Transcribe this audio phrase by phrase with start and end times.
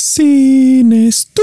[0.00, 1.42] Sin estudios.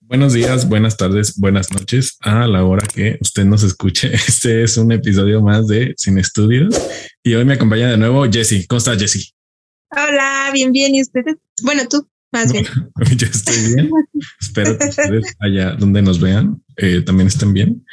[0.00, 4.12] Buenos días, buenas tardes, buenas noches a la hora que usted nos escuche.
[4.14, 6.74] Este es un episodio más de Sin Estudios
[7.22, 8.66] y hoy me acompaña de nuevo Jesse.
[8.66, 9.32] ¿Cómo estás, Jesse?
[9.92, 10.92] Hola, bien, bien.
[10.96, 11.36] ¿Y ustedes?
[11.62, 12.66] Bueno, tú, más bien.
[13.16, 13.90] Yo estoy bien.
[14.40, 17.86] Espero que ustedes allá donde nos vean eh, también estén bien.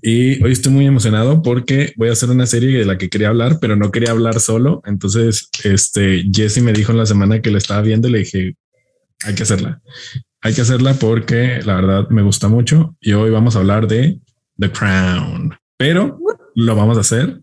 [0.00, 3.28] Y hoy estoy muy emocionado porque voy a hacer una serie de la que quería
[3.28, 4.80] hablar, pero no quería hablar solo.
[4.86, 8.56] Entonces, este Jesse me dijo en la semana que la estaba viendo y le dije,
[9.24, 9.80] hay que hacerla.
[10.40, 14.20] Hay que hacerla porque la verdad me gusta mucho y hoy vamos a hablar de
[14.58, 16.18] The Crown, pero
[16.54, 17.40] lo vamos a hacer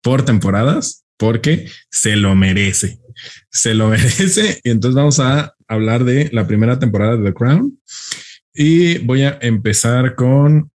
[0.00, 2.98] por temporadas porque se lo merece.
[3.50, 4.60] Se lo merece.
[4.62, 7.78] Y entonces vamos a hablar de la primera temporada de The Crown.
[8.54, 10.69] Y voy a empezar con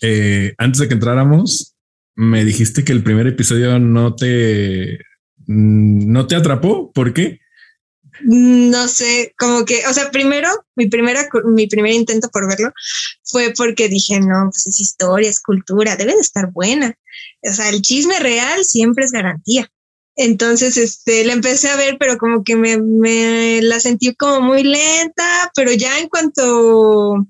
[0.00, 1.74] eh, antes de que entráramos,
[2.14, 4.98] me dijiste que el primer episodio no te,
[5.46, 6.92] no te atrapó.
[6.92, 7.40] ¿Por qué?
[8.22, 12.72] No sé, como que, o sea, primero, mi primera, mi primer intento por verlo
[13.22, 16.94] fue porque dije, no, pues es historia, es cultura, debe de estar buena.
[17.42, 19.70] O sea, el chisme real siempre es garantía.
[20.16, 24.64] Entonces, este, la empecé a ver, pero como que me, me la sentí como muy
[24.64, 27.24] lenta, pero ya en cuanto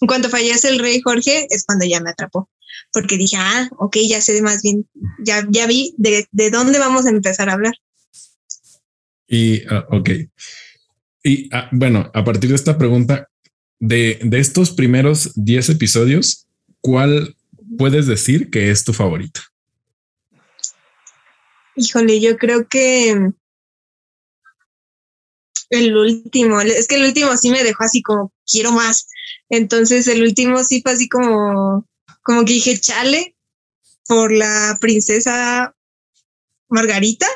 [0.00, 2.50] en cuanto fallece el rey Jorge es cuando ya me atrapó,
[2.92, 7.10] porque dije, ah, ok, ya sé más bien, ya, ya vi de, dónde vamos a
[7.10, 7.74] empezar a hablar.
[9.26, 10.10] Y, ah, ok.
[11.22, 13.28] Y ah, bueno, a partir de esta pregunta,
[13.80, 16.46] de, de estos primeros 10 episodios,
[16.80, 17.34] ¿cuál
[17.78, 19.40] puedes decir que es tu favorito?
[21.76, 23.32] Híjole, yo creo que
[25.70, 29.08] el último, es que el último sí me dejó así como quiero más.
[29.48, 31.88] Entonces el último sí fue así como,
[32.22, 33.36] como que dije, chale,
[34.06, 35.74] por la princesa
[36.68, 37.26] Margarita.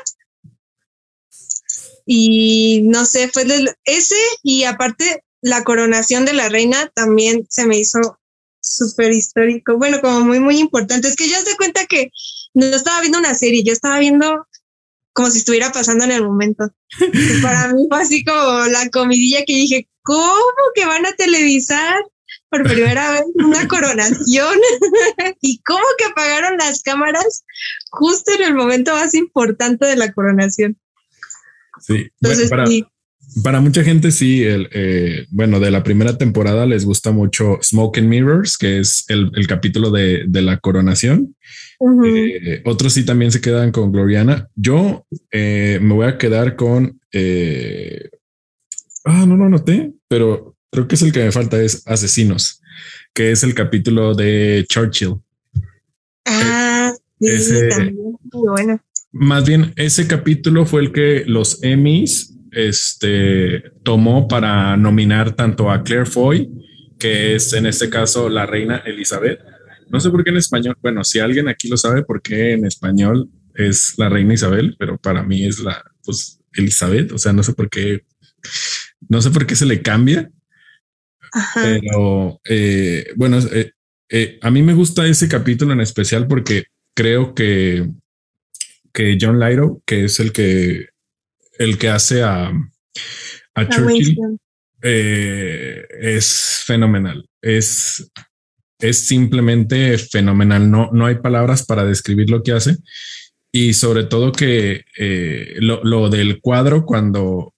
[2.05, 3.45] Y no sé, fue
[3.85, 8.19] ese y aparte la coronación de la reina también se me hizo
[8.61, 9.77] súper histórico.
[9.77, 11.07] Bueno, como muy, muy importante.
[11.07, 12.11] Es que yo se cuenta que
[12.53, 14.47] no estaba viendo una serie, yo estaba viendo
[15.13, 16.69] como si estuviera pasando en el momento.
[17.43, 22.03] para mí fue así como la comidilla que dije, ¿cómo que van a televisar
[22.49, 24.55] por primera vez una coronación?
[25.41, 27.45] ¿Y cómo que apagaron las cámaras
[27.91, 30.79] justo en el momento más importante de la coronación?
[31.79, 32.49] Sí, Entonces,
[33.43, 37.99] para, mucha gente sí, el, eh, bueno, de la primera temporada les gusta mucho Smoke
[37.99, 41.35] and Mirrors, que es el, capítulo de, la coronación.
[42.03, 44.49] Eh, otros sí también se quedan con Gloriana.
[44.55, 46.99] Yo eh, me voy a quedar con
[49.11, 52.61] Ah, no lo anoté, pero creo que es el que me falta, es Asesinos,
[53.11, 55.15] que es el capítulo de Churchill.
[56.25, 58.79] Ah, sí, también, muy bueno.
[59.11, 65.81] Más bien, ese capítulo fue el que los Emmys este, tomó para nominar tanto a
[65.81, 66.47] Claire Foy,
[66.99, 69.39] que es en este caso la reina Elizabeth.
[69.89, 72.63] No sé por qué en español, bueno, si alguien aquí lo sabe, por qué en
[72.67, 77.41] español es la reina Isabel, pero para mí es la, pues, Elizabeth, o sea, no
[77.41, 78.03] sé por qué
[79.07, 80.31] no sé por qué se le cambia,
[81.55, 83.71] pero eh, bueno, eh,
[84.09, 86.65] eh, a mí me gusta ese capítulo en especial porque
[86.95, 87.87] creo que,
[88.93, 90.87] que John Lyro, que es el que,
[91.57, 92.51] el que hace a,
[93.55, 94.17] a Churchill,
[94.81, 97.25] es fenomenal.
[97.41, 98.11] Es,
[98.79, 100.69] es simplemente fenomenal.
[100.69, 102.77] No, no hay palabras para describir lo que hace.
[103.51, 104.85] Y sobre todo que
[105.59, 107.53] lo, lo, del cuadro, cuando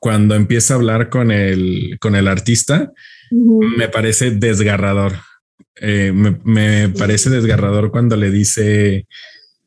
[0.00, 2.92] cuando empieza a hablar con el, con el artista,
[3.30, 5.12] me parece desgarrador.
[5.76, 9.06] Eh, me, parece desgarrador cuando le dice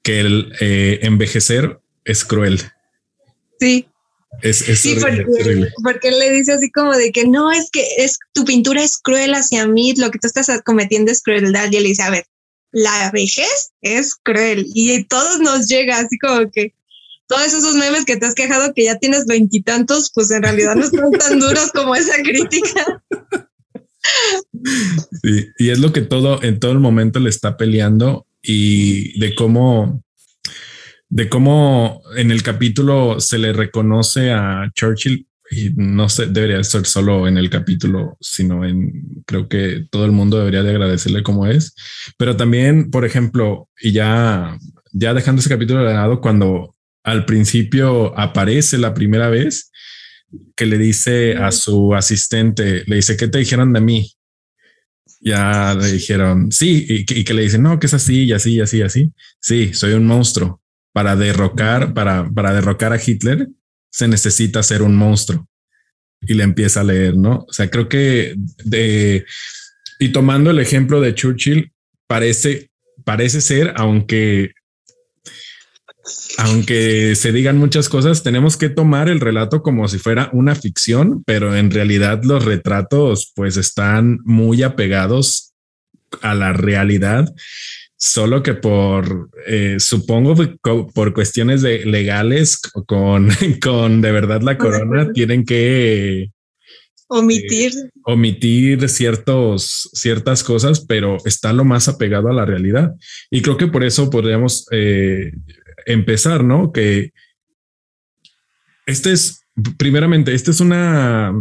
[0.02, 2.60] que el eh, envejecer es cruel.
[3.60, 3.88] Sí.
[4.42, 4.98] Es, sí,
[5.84, 8.98] porque, él le dice así como de que no, es que es tu pintura es
[8.98, 11.72] cruel hacia mí, lo que tú estás cometiendo es crueldad.
[11.72, 12.26] Y él dice, a ver,
[12.72, 16.74] la vejez es cruel y todos nos llega así como que
[17.28, 20.88] todos esos memes que te has quejado que ya tienes veintitantos, pues en realidad no
[20.88, 23.04] son tan duros como esa crítica.
[25.22, 29.34] Sí, y es lo que todo en todo el momento le está peleando y de
[29.34, 30.04] cómo
[31.10, 36.86] de cómo en el capítulo se le reconoce a Churchill y no sé, debería ser
[36.86, 41.46] solo en el capítulo, sino en creo que todo el mundo debería de agradecerle como
[41.46, 41.76] es,
[42.18, 44.58] pero también, por ejemplo, y ya
[44.92, 46.73] ya dejando ese capítulo de lado cuando
[47.04, 49.72] al principio aparece la primera vez
[50.56, 54.12] que le dice a su asistente, le dice, ¿qué te dijeron de mí?
[55.24, 58.62] ya le dijeron sí y que, le dicen no, que es así y así y
[58.62, 59.14] así y así.
[59.40, 60.62] Sí, soy un monstruo.
[60.92, 63.48] Para derrocar, para, para derrocar a Hitler,
[63.90, 65.48] se necesita ser un monstruo.
[66.22, 67.46] Y le empieza a leer, ¿no?
[67.48, 68.36] O sea, creo que
[68.66, 69.26] de
[70.00, 71.72] y tomando el ejemplo de Churchill,
[72.08, 72.70] parece,
[73.06, 74.52] parece ser, aunque
[76.38, 81.24] aunque se digan muchas cosas, tenemos que tomar el relato como si fuera una ficción,
[81.26, 85.54] pero en realidad los retratos pues están muy apegados
[86.22, 87.26] a la realidad,
[87.96, 90.36] solo que por, eh, supongo,
[90.94, 93.30] por cuestiones de legales con,
[93.62, 96.32] con de verdad la corona, tienen que
[97.08, 97.72] omitir.
[97.72, 102.94] Eh, omitir ciertos, ciertas cosas, pero está lo más apegado a la realidad.
[103.32, 105.32] Y creo que por eso podríamos eh,
[105.86, 106.72] empezar, ¿no?
[106.72, 107.12] Que
[108.86, 109.46] este es,
[109.78, 111.34] primeramente, esta es una,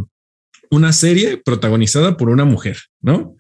[0.71, 3.37] una serie protagonizada por una mujer, ¿no?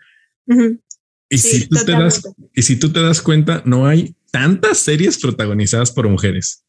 [1.29, 2.23] y, si tú te das,
[2.55, 6.65] y si tú te das cuenta, no hay tantas series protagonizadas por mujeres.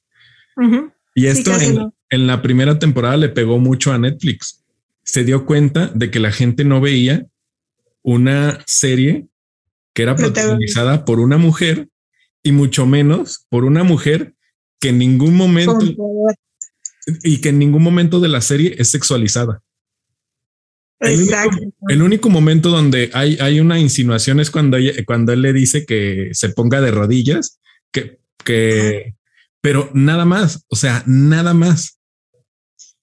[1.16, 1.52] Y esto
[2.10, 4.64] en, la primera temporada le pegó mucho a Netflix.
[5.04, 7.26] Se dio cuenta de que la gente no veía
[8.04, 9.28] una serie
[9.94, 11.88] que era protagonizada por una mujer
[12.44, 14.36] y mucho menos por una mujer
[14.80, 15.80] que en ningún momento
[17.24, 19.62] y que en ningún momento de la serie es sexualizada.
[21.00, 26.30] El único, momento donde hay, hay una insinuación es cuando, cuando él le dice que
[26.32, 27.60] se ponga de rodillas,
[27.92, 29.16] que, que,
[29.60, 32.00] pero nada más, o sea, nada más.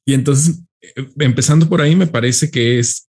[0.07, 3.10] Y entonces, eh, empezando por ahí, me parece que es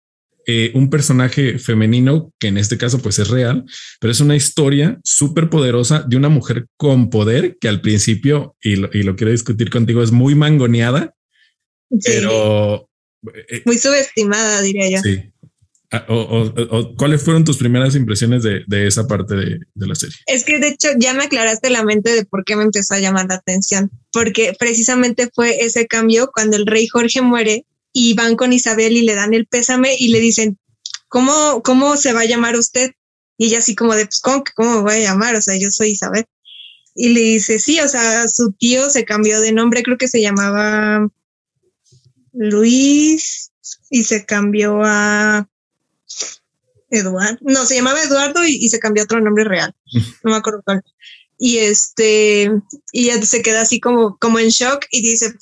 [0.47, 3.65] eh, un personaje femenino que en este caso pues es real,
[3.99, 8.75] pero es una historia súper poderosa de una mujer con poder que al principio, y
[8.75, 11.15] lo, quiero discutir contigo, es muy mangoneada,
[12.03, 12.87] pero...
[13.49, 14.99] Eh, muy subestimada, diría yo.
[15.01, 15.31] Sí.
[15.91, 20.15] Ah, o, ¿Cuáles fueron tus primeras impresiones de, esa parte de, de, la serie?
[20.27, 22.99] Es que de hecho ya me aclaraste la mente de por qué me empezó a
[22.99, 27.65] llamar la atención, porque precisamente fue ese cambio cuando el rey Jorge muere
[27.97, 30.59] y van con Isabel y le dan el pésame y le dicen,
[31.07, 32.91] ¿cómo, cómo se va a llamar usted?
[33.37, 35.33] Y ella así como de, pues, ¿cómo, cómo me voy a llamar?
[35.37, 36.25] O sea, yo soy Isabel.
[36.93, 40.21] Y le dice, sí, o sea, su tío se cambió de nombre, creo que se
[40.21, 41.07] llamaba
[42.33, 43.53] Luis
[43.89, 45.47] y se cambió a
[46.89, 47.37] Eduardo.
[47.39, 49.73] No, se llamaba Eduardo y, se cambió a otro nombre real.
[50.21, 50.83] No me acuerdo cuál.
[51.39, 52.51] Y este,
[52.91, 55.33] y ella se queda así como, como en shock y dice,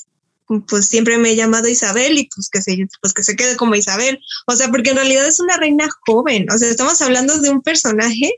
[0.62, 3.76] pues siempre me he llamado Isabel y pues que se, pues que se quede como
[3.76, 4.20] Isabel.
[4.48, 6.48] O sea, porque en realidad es una reina joven.
[6.52, 8.32] O sea, estamos hablando de un personaje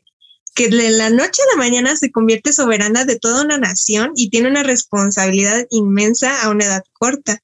[0.56, 4.30] que de la noche a la mañana se convierte soberana de toda una nación y
[4.30, 7.42] tiene una responsabilidad inmensa a una edad corta.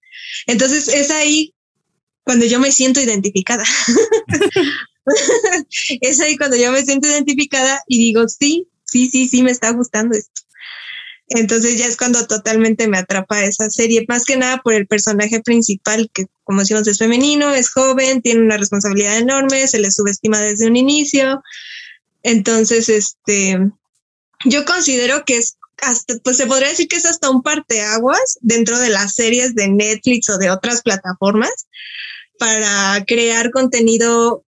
[0.48, 1.54] Entonces es ahí
[2.24, 3.66] cuando yo me siento identificada.
[6.02, 9.72] es ahí cuando yo me siento identificada y digo, sí, sí, sí, sí, me está
[9.72, 10.42] gustando esto.
[11.34, 15.42] Entonces ya es cuando totalmente me atrapa esa serie, más que nada por el personaje
[15.42, 20.42] principal, que como decimos es femenino, es joven, tiene una responsabilidad enorme, se le subestima
[20.42, 21.42] desde un inicio.
[22.24, 23.58] Entonces, este,
[24.44, 28.78] yo considero que es hasta, pues se podría decir que es hasta un parteaguas dentro
[28.78, 31.68] de las series de Netflix o de otras plataformas
[32.38, 34.44] para crear contenido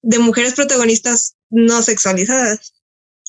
[0.00, 2.72] de mujeres protagonistas no sexualizadas.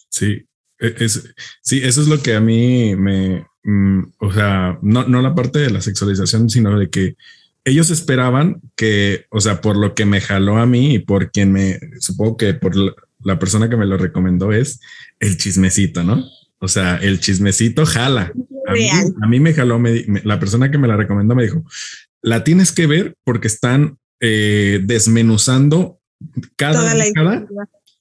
[0.10, 0.48] Sí,
[0.88, 5.36] es, sí, eso es lo que a mí me, mm, o sea, no, no la
[5.36, 7.16] parte de la sexualización, sino de que
[7.66, 11.52] ellos esperaban que, o sea, por lo que me jaló a mí y por quien
[11.52, 14.80] me, supongo que por la, persona que me lo recomendó es
[15.20, 16.24] el chismecito, ¿no?
[16.60, 18.32] O sea, el chismecito jala.
[18.68, 19.82] A mí, me jaló,
[20.24, 21.64] la persona que me la recomendó me dijo,
[22.22, 26.00] la tienes que ver porque están eh, desmenuzando
[26.56, 27.48] cada, cada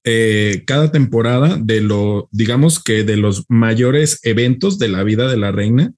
[0.04, 5.38] eh, cada temporada de lo, digamos que de los mayores eventos de la vida de
[5.38, 5.94] la reina.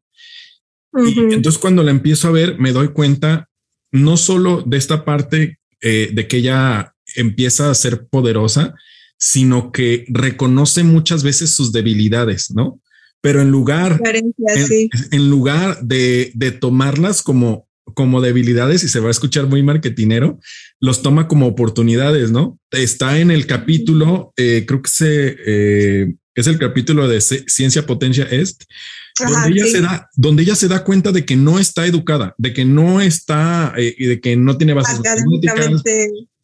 [0.97, 3.49] Y entonces cuando la empiezo a ver, me doy cuenta
[3.91, 8.75] no solo de esta parte eh, de que ella empieza a ser poderosa,
[9.19, 12.81] sino que reconoce muchas veces sus debilidades, ¿no?
[13.21, 14.01] Pero en lugar,
[15.11, 20.39] en, lugar de, de tomarlas como como debilidades y se va a escuchar muy marketinero,
[20.81, 22.59] los toma como oportunidades, ¿no?
[22.71, 28.25] Está en el capítulo, eh, creo que se, eh, es el capítulo de Ciencia Potencia
[28.25, 28.65] Est,
[29.19, 32.53] donde, ella se da, donde ella se da cuenta de que no está educada, de
[32.53, 35.01] que no está eh, y de que no tiene bases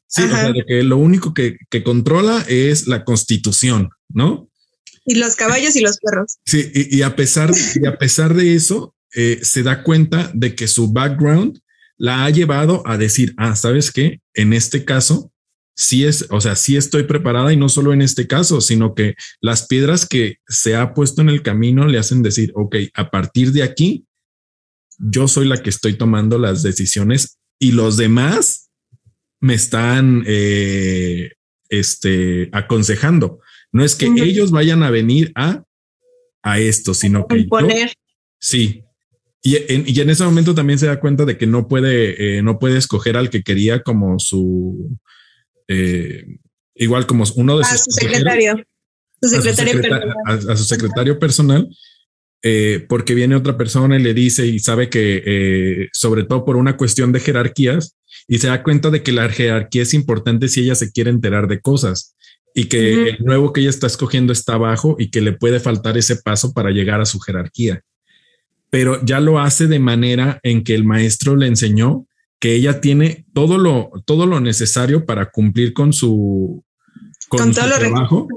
[0.07, 4.51] Sí, o sea, de que lo único que, que controla es la constitución, ¿no?
[5.07, 6.37] Y los caballos y los perros.
[6.45, 10.55] Sí, y, y a pesar y a pesar de eso, eh, se da cuenta de
[10.55, 11.61] que su background
[11.97, 14.21] la ha llevado a decir, ah, ¿sabes qué?
[14.35, 15.33] En este caso,
[15.77, 19.15] sí es, o sea, sí estoy preparada y no solo en este caso, sino que
[19.41, 23.53] las piedras que se ha puesto en el camino le hacen decir, ok, a partir
[23.53, 24.07] de aquí,
[24.99, 28.71] yo soy la que estoy tomando las decisiones y los demás
[29.41, 31.33] me están eh,
[31.69, 33.41] este, aconsejando.
[33.73, 35.65] No es que ellos vayan a venir a,
[36.43, 37.47] a esto, sino que
[38.39, 38.85] sí.
[39.43, 42.43] Y en, y en, ese momento también se da cuenta de que no puede, eh,
[42.43, 44.97] no puede escoger al que quería como su,
[45.69, 46.39] eh,
[46.75, 48.63] igual como uno de a su secretario,
[49.21, 51.69] su secretario a, su secretario personal,
[52.43, 56.57] eh, porque viene otra persona y le dice y sabe que eh, sobre todo por
[56.57, 57.97] una cuestión de jerarquías
[58.27, 61.47] y se da cuenta de que la jerarquía es importante si ella se quiere enterar
[61.47, 62.17] de cosas
[62.55, 65.97] y que el nuevo que ella está escogiendo está abajo y que le puede faltar
[65.97, 67.83] ese paso para llegar a su jerarquía.
[68.73, 72.07] Pero ya lo hace de manera en que el maestro le enseñó
[72.41, 76.65] que ella tiene todo lo, todo lo necesario para cumplir con su,
[77.29, 78.29] con, todo trabajo,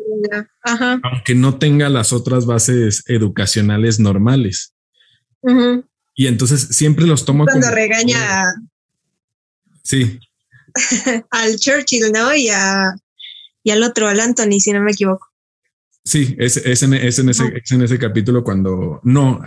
[1.03, 4.73] aunque no tenga las otras bases educacionales normales.
[6.15, 8.53] Y entonces siempre los tomo cuando regaña
[9.83, 10.19] sí
[11.31, 12.35] al Churchill, ¿no?
[12.35, 12.49] Y
[13.63, 15.27] y al otro, al Anthony, si no me equivoco.
[16.03, 19.41] Sí, es, es, en, es, en, ese, es en ese capítulo cuando no,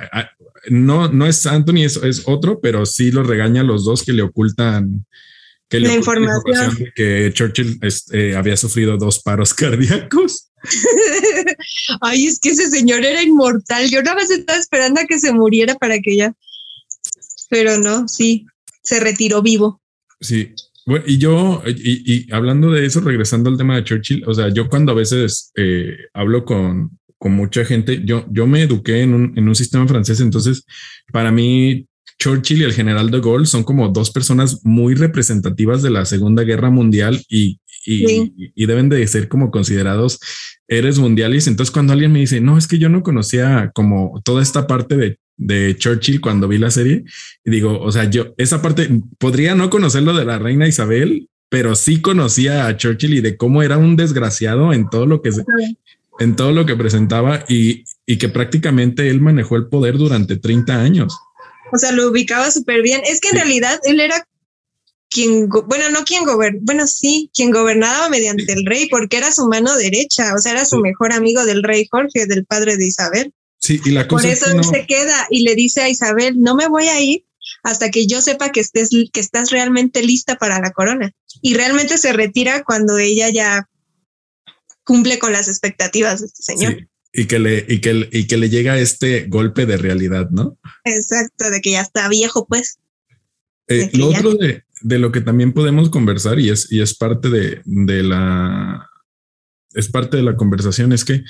[0.71, 4.13] no, no es Anthony, es, es otro, pero sí lo regaña a los dos que
[4.13, 5.07] le ocultan
[5.69, 6.79] que la, información.
[6.95, 10.51] que Churchill este, había sufrido dos paros cardíacos.
[12.01, 13.89] Ay, es que ese señor era inmortal.
[13.89, 16.35] Yo nada más estaba esperando a que se muriera para que ya.
[17.51, 18.47] Pero no, sí,
[18.83, 19.81] se retiró vivo.
[20.21, 20.55] Sí.
[20.87, 24.49] Bueno, y yo, y, y, hablando de eso, regresando al tema de Churchill, o sea,
[24.49, 28.03] yo cuando a veces eh, hablo con, con mucha gente.
[28.05, 30.65] Yo, yo me eduqué en un, en un sistema francés, entonces
[31.13, 31.87] para mí
[32.19, 36.43] Churchill y el general de Gaulle son como dos personas muy representativas de la Segunda
[36.43, 40.19] Guerra Mundial y, y, y, deben de ser como considerados
[40.67, 41.47] héroes mundiales.
[41.47, 44.97] Entonces cuando alguien me dice, no, es que yo no conocía como toda esta parte
[44.97, 47.05] de, de Churchill cuando vi la serie,
[47.45, 51.75] y digo, o sea, yo esa parte podría no conocerlo de la reina Isabel, pero
[51.77, 55.45] sí conocía a Churchill y de cómo era un desgraciado en todo lo que se,
[56.19, 60.81] en todo lo que presentaba y, y que prácticamente él manejó el poder durante 30
[60.81, 61.17] años.
[61.73, 63.03] O sea, lo ubicaba súper bien.
[63.05, 64.27] Es que en realidad él era
[65.11, 69.47] quien, bueno, no quien gobernaba, bueno, sí, quien gobernaba mediante el rey, porque era su
[69.49, 73.33] mano derecha, o sea, era su mejor amigo del rey Jorge, del padre de Isabel.
[73.59, 76.55] Sí, y la cosa Por eso él se queda y le dice a Isabel, no
[76.55, 77.25] me voy a ir
[77.63, 81.13] hasta que yo sepa que estés, que estás realmente lista para la corona.
[81.41, 83.69] Y realmente se retira cuando ella ya
[84.89, 86.89] cumple con las expectativas de este señor.
[87.13, 90.57] y que le, y que, y que le llega este golpe de realidad, ¿no?
[90.85, 92.79] Exacto, de que ya está viejo, pues.
[93.67, 97.29] Eh, lo otro de, de, lo que también podemos conversar y es, y es parte
[97.29, 98.89] de, de la
[99.75, 101.23] es parte de la conversación es que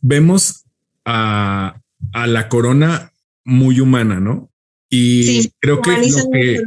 [0.00, 0.64] vemos
[1.04, 1.80] a,
[2.12, 3.12] a la corona
[3.44, 4.50] muy humana, ¿no?
[4.88, 6.60] Y creo que lo que,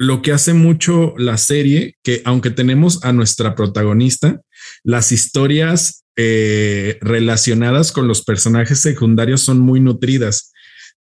[0.00, 4.40] lo que hace mucho la serie, que aunque tenemos a nuestra protagonista,
[4.82, 10.54] las historias eh, relacionadas con los personajes secundarios son muy nutridas.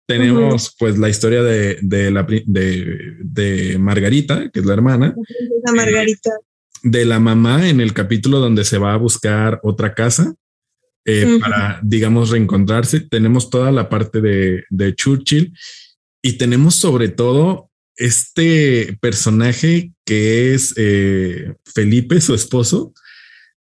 [0.06, 5.12] Tenemos pues la historia de, de, la, de, Margarita, que es la hermana.
[5.64, 6.30] La Margarita.
[6.84, 10.36] de la mamá en el capítulo donde se va a buscar otra casa
[11.04, 13.00] eh, para, digamos, reencontrarse.
[13.00, 15.52] Tenemos toda la parte de, de Churchill
[16.22, 22.92] y tenemos sobre todo este personaje que es eh, Felipe, su esposo,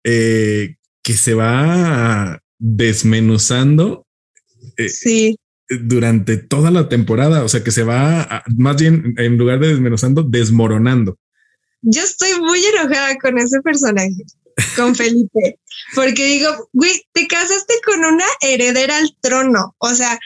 [0.03, 4.05] eh, que se va desmenuzando
[4.77, 5.36] eh,
[5.70, 10.24] durante toda la temporada, o sea que se va más bien en lugar de desmenuzando,
[10.24, 11.17] desmoronando.
[11.82, 14.25] Yo estoy muy enojada con ese personaje,
[14.75, 15.60] con Felipe,
[15.94, 20.20] porque digo, güey, te casaste con una heredera al trono, o sea,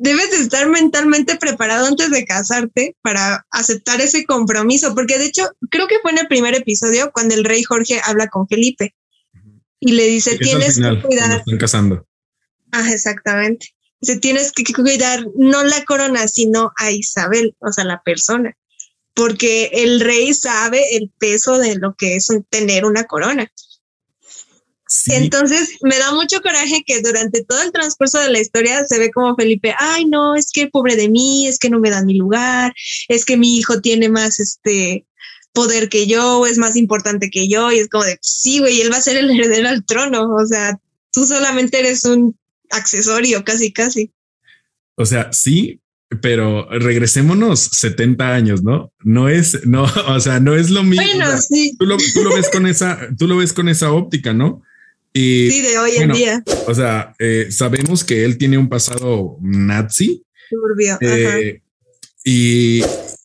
[0.00, 5.48] debes de estar mentalmente preparado antes de casarte para aceptar ese compromiso, porque de hecho
[5.70, 8.94] creo que fue en el primer episodio cuando el rey Jorge habla con Felipe
[9.80, 11.38] y le dice, tienes que cuidar.
[11.38, 12.06] Están casando.
[12.70, 13.68] Ah, exactamente.
[14.00, 18.56] Dice, tienes que cuidar no la corona, sino a Isabel, o sea, la persona,
[19.14, 23.52] porque el rey sabe el peso de lo que es tener una corona.
[25.06, 29.10] Entonces me da mucho coraje que durante todo el transcurso de la historia se ve
[29.10, 32.14] como Felipe, ay no, es que pobre de mí, es que no me dan mi
[32.14, 32.72] lugar,
[33.08, 35.06] es que mi hijo tiene más este
[35.52, 38.92] poder que yo, es más importante que yo, y es como de, sí, güey, él
[38.92, 40.78] va a ser el heredero al trono, o sea,
[41.12, 42.38] tú solamente eres un
[42.70, 44.12] accesorio, casi, casi.
[44.96, 45.82] O sea, sí,
[46.20, 48.92] pero regresémonos 70 años, ¿no?
[49.00, 51.04] No es, no, o sea, no es lo mismo.
[51.04, 51.76] Bueno, sí.
[51.78, 54.62] Tú lo, ves con esa, tú lo ves con esa óptica, ¿no?
[55.12, 56.44] Y, sí, de hoy en día.
[56.66, 60.24] O sea, eh, sabemos que él tiene un pasado nazi.
[60.50, 60.98] Turbio.
[61.00, 61.60] Eh,
[62.24, 62.82] y,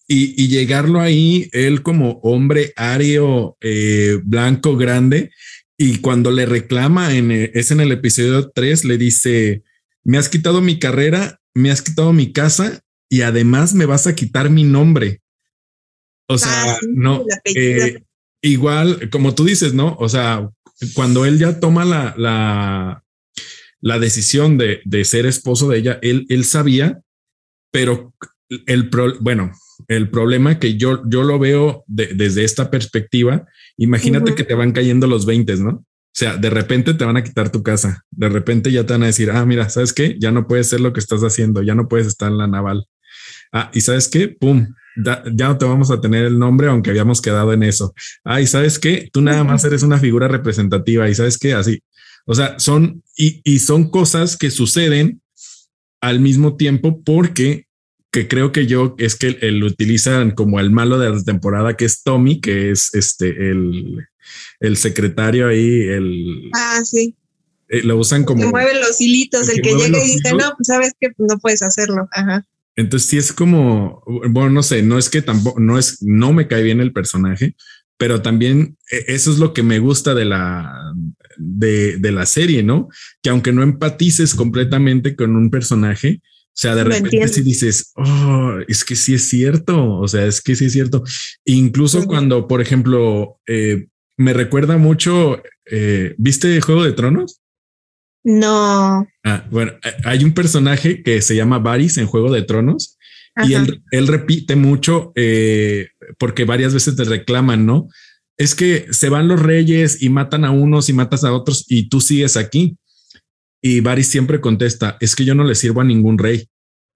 [0.08, 5.32] y, llegarlo ahí, él como hombre ario, eh, blanco, grande,
[5.77, 9.63] y cuando le reclama, en, es en el episodio 3, le dice,
[10.03, 14.15] me has quitado mi carrera, me has quitado mi casa y además me vas a
[14.15, 15.22] quitar mi nombre.
[16.27, 18.03] O sea, ah, no, eh,
[18.41, 19.96] igual, como tú dices, ¿no?
[20.00, 20.50] O sea,
[20.94, 23.04] cuando él ya toma la, la,
[23.82, 27.02] la decisión de, de, ser esposo de ella, él, él sabía,
[27.72, 28.14] pero
[28.66, 29.52] el bueno,
[29.88, 33.46] el problema que yo, yo lo veo desde esta perspectiva,
[33.78, 35.70] imagínate que te van cayendo los 20, ¿no?
[35.70, 39.04] O sea, de repente te van a quitar tu casa, de repente ya te van
[39.04, 40.16] a decir, ah, mira, ¿sabes qué?
[40.20, 42.88] Ya no puedes ser lo que estás haciendo, ya no puedes estar en la naval.
[43.52, 44.28] Ah, y ¿sabes qué?
[44.28, 44.74] ¡Pum!
[45.04, 47.94] Ya no te vamos a tener el nombre, aunque habíamos quedado en eso.
[48.24, 49.10] Ah, y ¿sabes qué?
[49.12, 51.54] Tú nada más eres una figura representativa y ¿sabes qué?
[51.54, 51.82] Así.
[52.25, 55.22] O sea, son, y, y son cosas que suceden
[56.01, 57.68] al mismo tiempo porque
[58.12, 61.86] que creo que yo es que él, utilizan como el malo de la temporada, que
[61.86, 64.08] es Tommy, que es este el,
[64.60, 66.50] el secretario ahí, el...
[66.54, 67.16] Ah, sí.
[67.70, 68.42] Eh, lo usan como...
[68.42, 71.62] Que mueve los hilitos, el, que, llega y dice, no, pues sabes que no puedes
[71.62, 72.08] hacerlo.
[72.12, 72.46] Ajá.
[72.78, 76.48] Entonces sí es como, bueno, no sé, no es que tampoco, no es, no me
[76.48, 77.56] cae bien el personaje,
[77.98, 80.72] pero también e, eso es lo que me gusta de la,
[81.38, 82.88] de, de la serie, ¿no?
[83.22, 88.58] Que aunque no empatices completamente con un personaje, o sea, de repente si dices, oh,
[88.68, 91.04] es que sí es cierto, o sea, es que sí es cierto.
[91.46, 97.42] Incluso cuando, por ejemplo, eh, me recuerda mucho, eh, ¿viste Juego de Tronos?
[98.30, 99.08] No.
[99.24, 99.72] Ah, bueno,
[100.04, 102.98] hay un personaje que se llama Varys en Juego de Tronos
[103.46, 107.88] y él, él, repite mucho eh, porque varias veces te reclaman, ¿no?
[108.36, 111.88] Es que se van los reyes y matan a unos y matas a otros y
[111.88, 112.78] tú sigues aquí.
[113.62, 116.50] Y Varys siempre contesta, es que yo no le sirvo a ningún rey,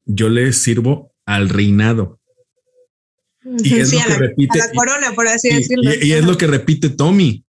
[0.03, 2.19] yo le sirvo al reinado.
[3.63, 5.91] Y es lo que repite, la corona, por así decirlo.
[6.01, 7.45] Y, es lo que repite Tommy.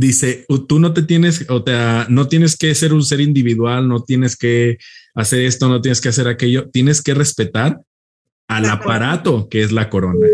[0.00, 4.04] Dice, tú no te tienes, o sea, no tienes que ser un ser individual, no
[4.04, 4.78] tienes que
[5.12, 7.80] hacer esto, no tienes que hacer aquello, tienes que respetar
[8.46, 10.24] al aparato que es la corona.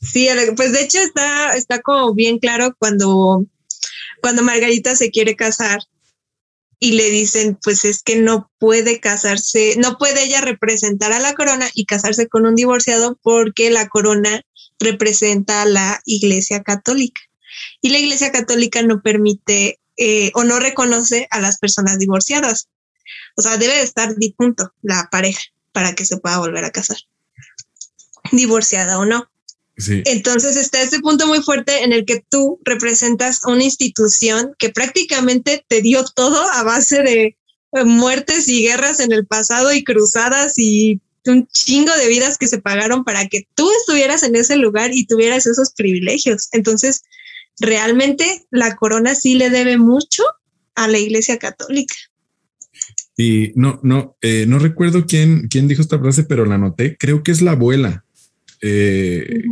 [0.00, 3.44] Sí, pues de hecho está, está como bien claro cuando,
[4.20, 5.80] cuando Margarita se quiere casar
[6.78, 11.34] y le dicen, pues es que no puede casarse, no puede ella representar a la
[11.34, 14.42] corona y casarse con un divorciado porque la corona
[14.78, 17.20] representa a la Iglesia Católica.
[17.80, 22.68] Y la Iglesia Católica no permite eh, o no reconoce a las personas divorciadas.
[23.36, 25.40] O sea, debe de estar difunto la pareja
[25.72, 26.98] para que se pueda volver a casar,
[28.30, 29.28] divorciada o no.
[29.76, 35.64] Entonces está este punto muy fuerte en el que tú representas una institución que prácticamente
[35.66, 37.36] te dio todo a base de
[37.72, 42.48] eh, muertes y guerras en el pasado y cruzadas y un chingo de vidas que
[42.48, 46.48] se pagaron para que tú estuvieras en ese lugar y tuvieras esos privilegios.
[46.52, 47.02] Entonces,
[47.60, 50.22] realmente la corona sí le debe mucho
[50.74, 51.94] a la Iglesia Católica.
[53.16, 56.96] Y no, no, eh, no recuerdo quién, quién dijo esta frase, pero la noté.
[56.96, 58.04] Creo que es la abuela
[58.62, 59.42] eh,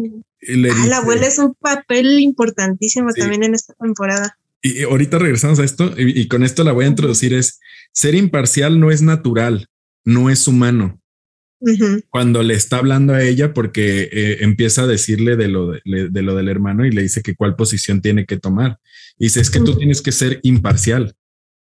[0.73, 4.39] ah, la abuela es un papel importantísimo también en esta temporada.
[4.63, 7.61] Y, ahorita regresamos a esto y, con esto la voy a introducir es
[7.93, 9.69] ser imparcial no es natural,
[10.05, 11.00] no es humano.
[12.09, 16.35] Cuando le está hablando a ella porque eh, empieza a decirle de lo, de, lo
[16.35, 18.79] del hermano y le dice que cuál posición tiene que tomar.
[19.19, 21.15] Y dice, es que tú tienes que ser imparcial.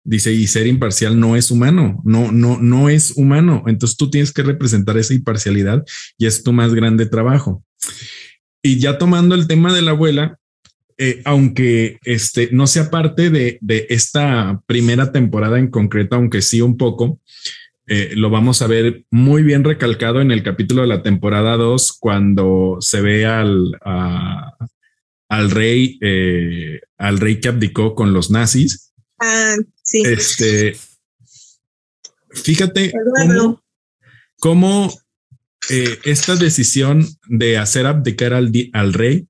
[0.03, 3.65] Dice, y ser imparcial no es humano, no, no, no es humano.
[3.67, 5.85] Entonces tú tienes que representar esa imparcialidad
[6.19, 7.65] y es tu más grande trabajo.
[8.63, 10.39] Y ya tomando el tema de la abuela,
[10.99, 13.59] eh, aunque este no sea parte de,
[13.91, 17.21] esta primera temporada en concreto, aunque sí un poco,
[17.87, 21.97] eh, lo vamos a ver muy bien recalcado en el capítulo de la temporada 2,
[22.01, 23.79] cuando se ve al,
[25.29, 28.93] al rey, eh, al rey que abdicó con los nazis.
[29.19, 30.03] Ah, sí.
[30.05, 30.77] Este,
[32.31, 32.93] fíjate
[34.39, 34.93] cómo,
[35.71, 39.27] eh, esta decisión de hacer abdicar al, al, rey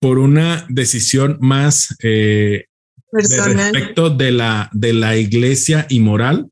[0.00, 2.66] por una decisión más eh,
[3.12, 6.50] respecto de la, de la iglesia y moral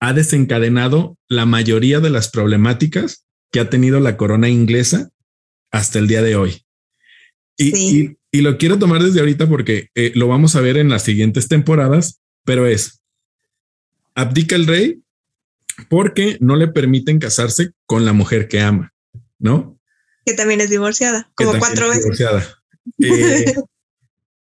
[0.00, 5.10] ha desencadenado la mayoría de las problemáticas que ha tenido la corona inglesa
[5.70, 6.64] hasta el día de hoy.
[7.56, 11.02] Y, y lo quiero tomar desde ahorita porque eh, lo vamos a ver en las
[11.02, 13.00] siguientes temporadas, pero es,
[14.14, 15.02] abdica el rey,
[15.88, 18.92] porque no le permiten casarse con la mujer que ama,
[19.38, 19.78] ¿no?
[20.26, 22.04] Que también es divorciada, como cuatro veces.
[22.04, 22.54] Divorciada.
[23.00, 23.54] Eh,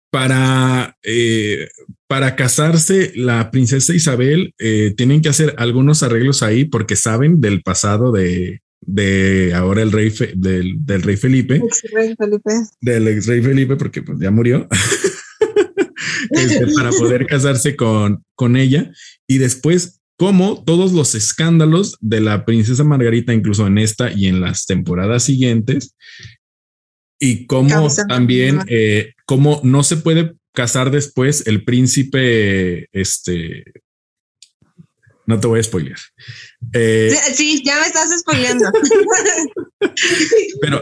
[0.10, 1.70] para, eh,
[2.08, 7.62] para casarse, la princesa Isabel eh, tienen que hacer algunos arreglos ahí porque saben del
[7.64, 11.62] pasado de, de ahora el rey del, rey Felipe,
[12.82, 14.68] del ex rey Felipe, porque pues, ya murió,
[16.30, 18.92] este, para poder casarse con, con ella.
[19.28, 24.42] Y después, como todos los escándalos de la princesa Margarita, incluso en esta y en
[24.42, 25.96] las temporadas siguientes,
[27.20, 33.64] y cómo también, eh, cómo no se puede casar después el príncipe, este,
[35.28, 35.98] no te voy a spoiler.
[36.74, 38.66] Eh, sí, ya me estás spoileando.
[40.62, 40.82] pero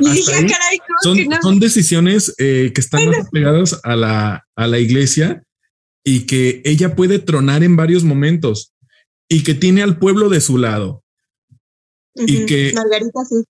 [1.42, 5.44] son, decisiones eh, que están pegadas a la, a la iglesia
[6.04, 8.74] y que ella puede tronar en varios momentos
[9.30, 11.04] y que tiene al pueblo de su lado.
[12.16, 13.44] Y que Margarita sí.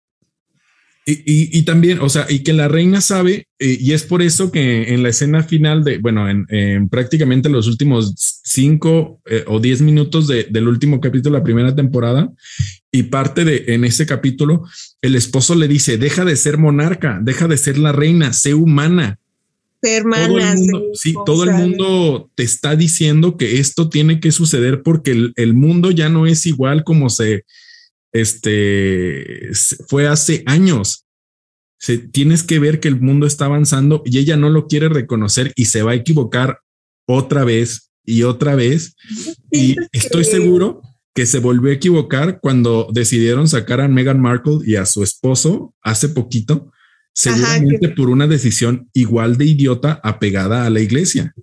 [1.06, 4.54] Y, y, también, o sea, y que la reina sabe, eh, y es por eso
[4.54, 8.13] que en la escena final de, bueno, en, prácticamente los últimos
[8.46, 12.32] cinco eh, o diez minutos del último capítulo de la primera temporada,
[12.89, 14.63] y parte de en ese capítulo,
[15.02, 19.20] el esposo le dice, deja de ser monarca, deja de ser la reina, sé humana.
[19.82, 20.56] Hermana,
[20.94, 25.54] sí, todo el mundo te está diciendo que esto tiene que suceder porque el, el
[25.54, 27.44] mundo ya no es igual como se,
[28.13, 29.49] este,
[29.88, 31.06] fue hace años.
[31.78, 35.52] Se, tienes que ver que el mundo está avanzando y ella no lo quiere reconocer
[35.56, 36.60] y se va a equivocar
[37.06, 38.95] otra vez y otra vez.
[39.56, 40.82] Y estoy seguro
[41.13, 45.76] que se volvió a equivocar cuando decidieron sacar a Meghan Markle y a su esposo
[45.84, 46.71] hace poquito,
[47.13, 51.36] seguramente por una decisión igual de idiota apegada a la iglesia.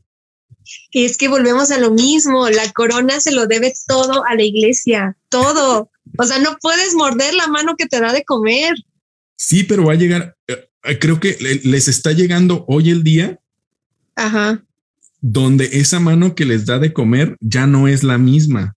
[0.93, 5.17] Es que volvemos a lo mismo, la corona se lo debe todo a la iglesia,
[5.29, 5.91] todo.
[6.19, 8.75] O sea, no puedes morder la mano que te da de comer.
[9.37, 13.39] Sí, pero va a llegar, eh, creo que les está llegando hoy el día.
[14.17, 14.63] Ajá.
[15.21, 18.77] Donde esa mano que les da de comer ya no es la misma.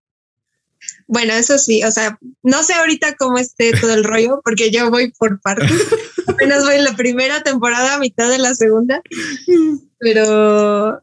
[1.08, 4.90] Bueno, eso sí, o sea, no sé ahorita cómo esté todo el rollo, porque yo
[4.90, 5.70] voy por partes.
[6.28, 9.02] Apenas voy en la primera temporada, mitad de la segunda,
[10.00, 11.03] pero,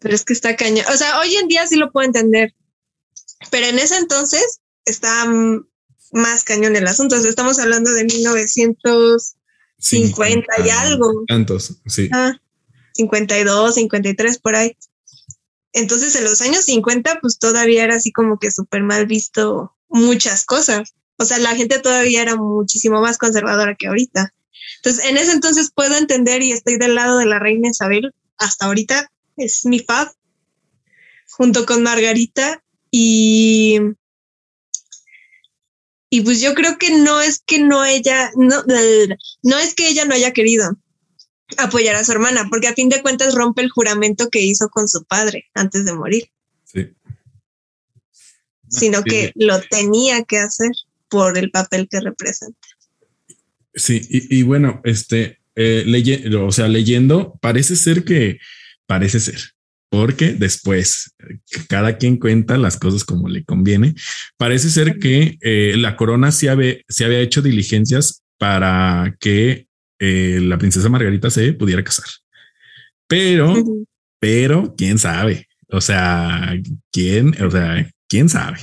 [0.00, 0.84] pero es que está caña.
[0.92, 2.54] O sea, hoy en día sí lo puedo entender,
[3.50, 5.26] pero en ese entonces está
[6.12, 7.16] más cañón el asunto.
[7.16, 11.24] estamos hablando de 1950 y algo.
[11.28, 12.08] Tantos, sí.
[12.12, 12.40] Ah,
[12.94, 14.74] 52, 53 por ahí.
[15.72, 20.44] Entonces, en los años 50, pues todavía era así como que súper mal visto muchas
[20.44, 20.94] cosas.
[21.16, 24.34] O sea, la gente todavía era muchísimo más conservadora que ahorita.
[24.76, 28.12] Entonces, en ese entonces puedo entender y estoy del lado de la reina Isabel.
[28.38, 29.12] Hasta ahorita
[29.44, 30.12] es mi fab,
[31.28, 32.62] junto con Margarita.
[32.90, 33.78] Y
[36.12, 38.64] y pues yo creo que no es que no ella, no,
[39.42, 40.76] no es que ella no haya querido
[41.56, 44.88] apoyar a su hermana, porque a fin de cuentas rompe el juramento que hizo con
[44.88, 46.28] su padre antes de morir.
[46.64, 46.88] Sí.
[48.68, 50.70] Sino que lo tenía que hacer
[51.08, 52.58] por el papel que representa.
[53.72, 55.84] Sí, y, bueno, este, eh,
[56.36, 58.38] o sea, leyendo, parece ser que,
[58.90, 59.40] parece ser,
[59.88, 61.14] porque después
[61.68, 63.94] cada quien cuenta las cosas como le conviene.
[64.36, 69.68] Parece ser que eh, la corona se había, se había hecho diligencias para que
[70.00, 72.06] eh, la princesa Margarita se pudiera casar.
[73.06, 73.54] Pero,
[74.18, 75.46] pero, quién sabe.
[75.68, 76.52] O sea,
[76.90, 78.58] quién, o sea, quién sabe,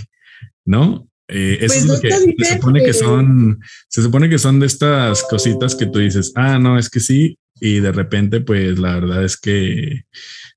[0.65, 1.07] no?
[1.29, 2.11] Eh, eso pues es lo que
[2.43, 6.59] se supone que son, se supone que son de estas cositas que tú dices, ah,
[6.59, 10.05] no, es que sí, y de repente, pues la verdad es que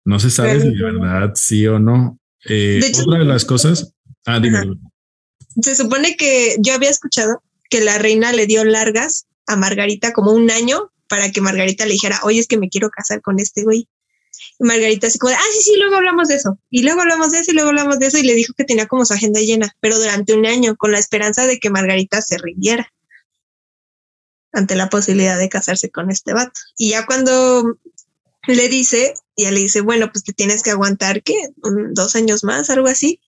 [0.05, 2.19] no se sabe si de verdad sí o no.
[2.47, 3.95] Eh, otra de las cosas.
[4.27, 4.61] Ah, dime.
[5.61, 10.33] Se supone que yo había escuchado que la reina le dio largas a Margarita como
[10.33, 13.63] un año para que Margarita le dijera, oye, es que me quiero casar con este
[13.63, 13.89] güey.
[14.59, 16.59] Y Margarita así como, ah, sí, sí, luego hablamos de eso.
[16.71, 18.19] Y luego hablamos de eso y luego hablamos de eso.
[18.19, 20.99] Y le dijo que tenía como su agenda llena, pero durante un año, con la
[20.99, 22.93] esperanza de que Margarita se rindiera
[24.53, 26.61] ante la posibilidad de casarse con este vato.
[26.77, 27.79] Y ya cuando
[28.47, 31.35] le dice, y él le dice, bueno, pues te tienes que aguantar, ¿qué?
[31.93, 33.21] dos años más, algo así,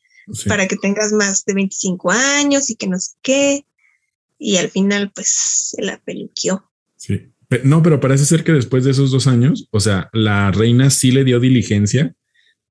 [0.46, 3.66] para que tengas más de 25 años y que no sé qué.
[4.38, 5.28] Y al final, pues,
[5.72, 6.68] se la peluqueó.
[6.96, 7.28] Sí.
[7.64, 11.12] No, pero parece ser que después de esos dos años, o sea, la reina sí
[11.12, 12.14] le dio diligencia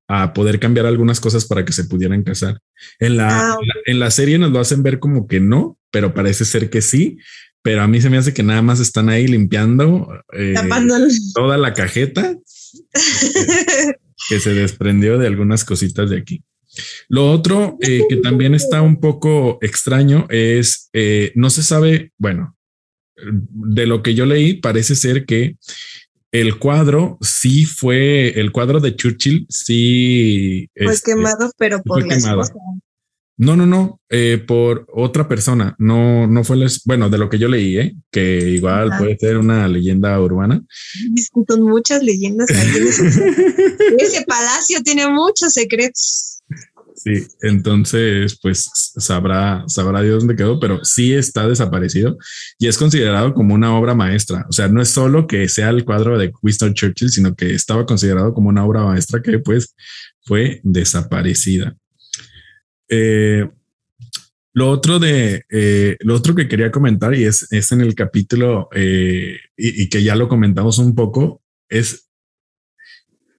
[0.08, 2.60] a poder cambiar algunas cosas para que se pudieran casar.
[2.98, 6.44] En la, ah, en la serie nos lo hacen ver como que no, pero parece
[6.44, 7.18] ser que sí,
[7.62, 10.54] pero a mí se me hace que nada más están ahí limpiando eh,
[11.34, 12.36] toda la cajeta.
[14.28, 16.44] Que se desprendió de algunas cositas de aquí.
[17.08, 22.56] Lo otro eh, que también está un poco extraño es, eh, no se sabe, bueno,
[23.16, 25.56] de lo que yo leí, parece ser que
[26.32, 30.70] el cuadro sí fue, el cuadro de Churchill sí...
[30.74, 32.16] Fue este, quemado, pero por la
[33.38, 35.74] No, no, no, eh, por otra persona.
[35.78, 37.94] No, no fue, les, bueno, de lo que yo leí, ¿eh?
[38.10, 40.62] que igual puede ser una leyenda urbana.
[41.12, 42.50] Discuto muchas leyendas.
[43.98, 46.42] Ese palacio tiene muchos secretos.
[46.94, 52.16] Sí, entonces, pues sabrá, sabrá Dios dónde quedó, pero sí está desaparecido
[52.58, 54.46] y es considerado como una obra maestra.
[54.48, 57.86] O sea, no es solo que sea el cuadro de Winston Churchill, sino que estaba
[57.86, 59.74] considerado como una obra maestra que pues
[60.24, 61.76] fue desaparecida.
[62.94, 63.48] Eh,
[64.52, 68.68] lo otro de eh, lo otro que quería comentar y es, es en el capítulo
[68.74, 72.10] eh, y, que ya lo comentamos un poco es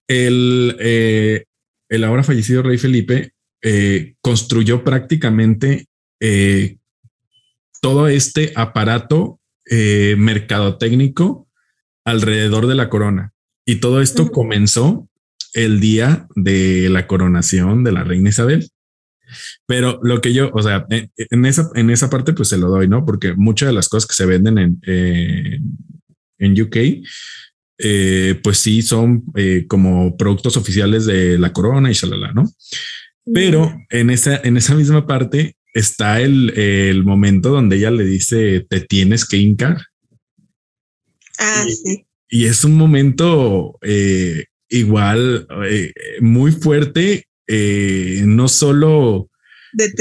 [0.07, 3.33] el, el ahora fallecido rey Felipe
[4.21, 5.85] construyó prácticamente
[7.79, 9.39] todo este aparato
[9.69, 11.47] mercadotécnico
[12.03, 13.33] alrededor de la corona.
[13.65, 15.07] Y todo esto comenzó
[15.53, 18.72] el día de la coronación de la reina Isabel.
[19.65, 22.87] Pero lo que yo, o sea, en, esa, en esa parte pues se lo doy,
[22.87, 23.05] ¿no?
[23.05, 24.81] Porque muchas de las cosas que se venden en,
[26.39, 26.77] en UK,
[28.43, 29.23] pues sí son
[29.67, 32.49] como productos oficiales de la corona y shalala, ¿no?
[33.31, 38.81] Pero en esa, en esa misma parte está el, momento donde ella le dice, te
[38.81, 39.77] tienes que hincar.
[41.39, 42.05] Ah, sí.
[42.29, 49.29] Y es un momento eh, igual eh, muy fuerte, eh, no solo,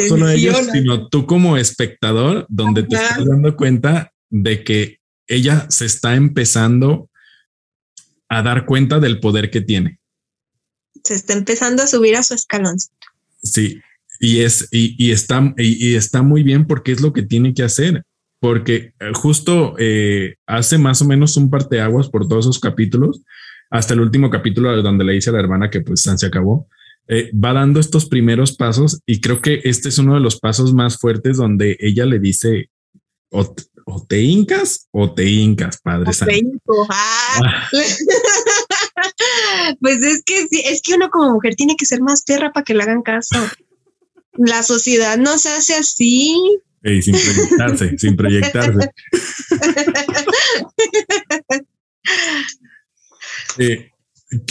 [0.09, 5.87] solo ellos, sino tú como espectador, donde te estás dando cuenta de que ella se
[5.87, 7.11] está empezando
[8.28, 9.98] a dar cuenta del poder que tiene.
[11.05, 12.76] Se está empezando a subir a su escalón.
[13.42, 13.81] Sí,
[14.20, 18.05] y es y, está y, está muy bien porque es lo que tiene que hacer,
[18.40, 23.22] porque eh, justo eh, hace más o menos un parteaguas por todos esos capítulos,
[23.68, 26.68] hasta el último capítulo donde le dice a la hermana que pues se acabó.
[27.08, 30.72] Eh, va dando estos primeros pasos y creo que este es uno de los pasos
[30.72, 32.70] más fuertes donde ella le dice
[33.32, 33.54] o,
[34.06, 36.12] te hincas o te hincas, padre.
[36.66, 37.40] O ah.
[37.42, 37.68] Ah.
[39.80, 42.74] pues es que es que uno como mujer tiene que ser más perra para que
[42.74, 43.38] le hagan caso.
[44.34, 46.60] La sociedad no se hace así.
[46.82, 48.78] sin proyectarse, sin proyectarse.
[53.58, 53.91] Eh,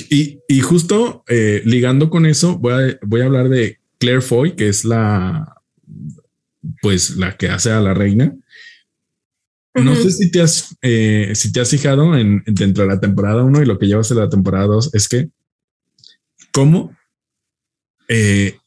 [0.09, 4.69] y, justo eh, ligando con eso, voy a, voy a hablar de Claire Foy, que
[4.69, 5.55] es la,
[6.81, 8.35] pues la que hace a la reina.
[9.73, 13.43] No sé si te has, eh, si te has fijado en, dentro de la temporada
[13.43, 15.29] 1 y lo que llevas de la temporada 2 es que
[16.51, 16.95] cómo
[18.09, 18.57] eh,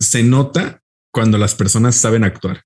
[0.00, 2.64] se nota cuando las personas saben actuar.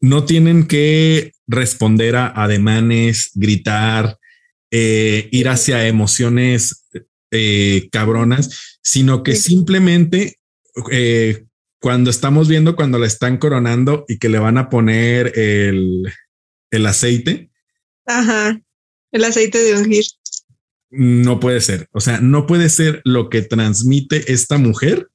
[0.00, 4.18] No tienen que responder a ademanes, gritar,
[4.76, 6.84] eh, ir hacia emociones
[7.90, 10.38] cabronas, sino que simplemente
[11.80, 16.12] cuando estamos viendo cuando la están coronando y que le van a poner el,
[16.70, 17.50] el aceite.
[18.06, 18.60] Ajá,
[19.12, 20.04] el aceite de ungir.
[20.90, 21.88] No puede ser.
[21.92, 25.08] O sea, no puede ser lo que transmite esta mujer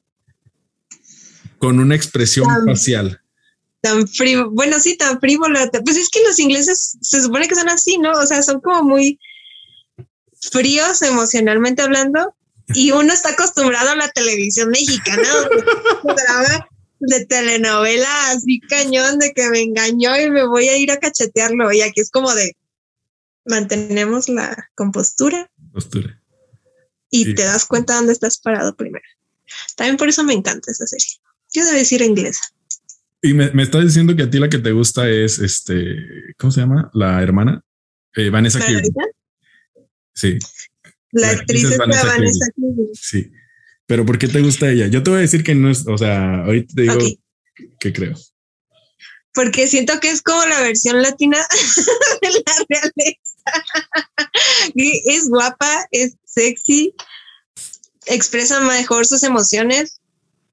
[1.57, 3.19] con una expresión facial.
[3.81, 5.69] Tan frío, bueno, sí, tan frívola.
[5.83, 8.11] Pues es que los ingleses se supone que son así, ¿no?
[8.11, 9.19] O sea, son como muy
[10.39, 12.35] fríos emocionalmente hablando
[12.73, 15.27] y uno está acostumbrado a la televisión mexicana
[16.99, 21.71] de telenovela así cañón de que me engañó y me voy a ir a cachetearlo.
[21.71, 22.55] Y aquí es como de
[23.45, 25.49] mantenemos la compostura.
[25.71, 26.21] Postura.
[27.09, 29.05] Y te das cuenta dónde estás parado primero.
[29.75, 31.07] También por eso me encanta esa serie.
[31.51, 32.41] Yo debo decir inglesa.
[33.21, 35.95] Y me, me estás diciendo que a ti la que te gusta es este,
[36.37, 36.91] ¿cómo se llama?
[36.93, 37.63] La hermana
[38.13, 38.59] eh, Vanessa
[40.19, 40.37] Sí.
[41.11, 42.45] La, actriz, es Vanessa, Vanessa
[42.93, 43.31] Sí.
[43.85, 44.87] Pero ¿por qué te gusta ella?
[44.87, 46.97] Yo te voy a decir que no es, o sea, ahorita te digo
[47.79, 48.15] que creo.
[49.33, 51.37] Porque siento que es como la versión latina
[52.21, 53.23] de la realeza.
[54.75, 56.93] es guapa, es sexy,
[58.05, 60.01] expresa mejor sus emociones,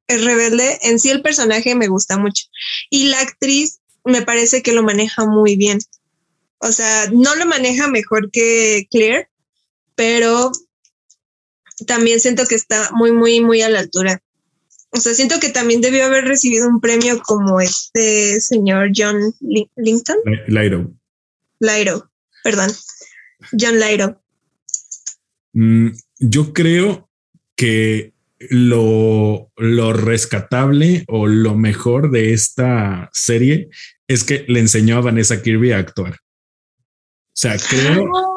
[0.07, 0.79] es rebelde.
[0.83, 2.47] En sí el personaje me gusta mucho.
[2.89, 5.81] Y la actriz me parece que lo maneja muy bien.
[6.59, 9.29] O sea, no lo maneja mejor que Claire,
[9.97, 10.53] pero
[11.87, 14.23] también siento que está muy, muy, muy a la altura.
[14.91, 19.35] O sea, siento que también debió haber recibido un premio como este señor John
[19.77, 20.17] Linton.
[20.47, 20.95] Lyro.
[21.59, 22.11] Lyro,
[22.45, 22.71] perdón.
[23.59, 24.23] John Lyro.
[25.53, 27.11] Mm, yo creo
[27.57, 33.71] que lo, lo rescatable o lo mejor de esta serie
[34.07, 36.13] es que le enseñó a Vanessa Kirby a actuar.
[36.13, 38.37] O sea, creo, Ah,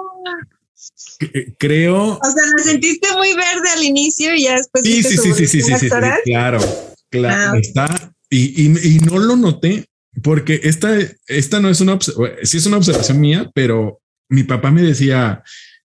[1.58, 2.18] creo.
[2.18, 4.84] O sea, la sentiste muy verde al inicio y ya después.
[4.84, 5.90] Sí, sí, sí, sí, sí, sí, sí,
[6.26, 6.60] claro,
[7.10, 8.14] claro, Ah, está.
[8.30, 9.90] Y, y, y no lo noté
[10.22, 11.98] porque esta, esta no es una,
[12.44, 15.44] sí es una observación mía, pero mi papá me decía,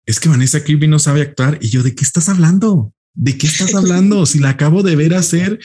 [0.06, 1.60] es que Vanessa Kirby no sabe actuar.
[1.62, 2.94] Y yo, ¿de qué estás hablando?
[3.14, 4.26] ¿De qué estás hablando?
[4.26, 5.60] si la acabo de ver hacer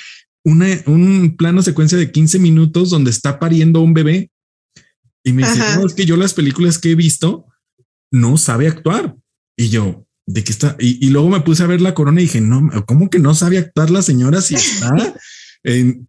[0.44, 4.30] una, un plano secuencia de 15 minutos donde está pariendo un bebé.
[5.22, 7.45] Y me dice, no, es que yo las películas que he visto
[8.16, 9.14] no sabe actuar.
[9.57, 10.76] Y yo, ¿de qué está?
[10.79, 13.35] Y, y luego me puse a ver la corona y dije, no, ¿cómo que no
[13.35, 14.90] sabe actuar la señora si está
[15.64, 16.09] en,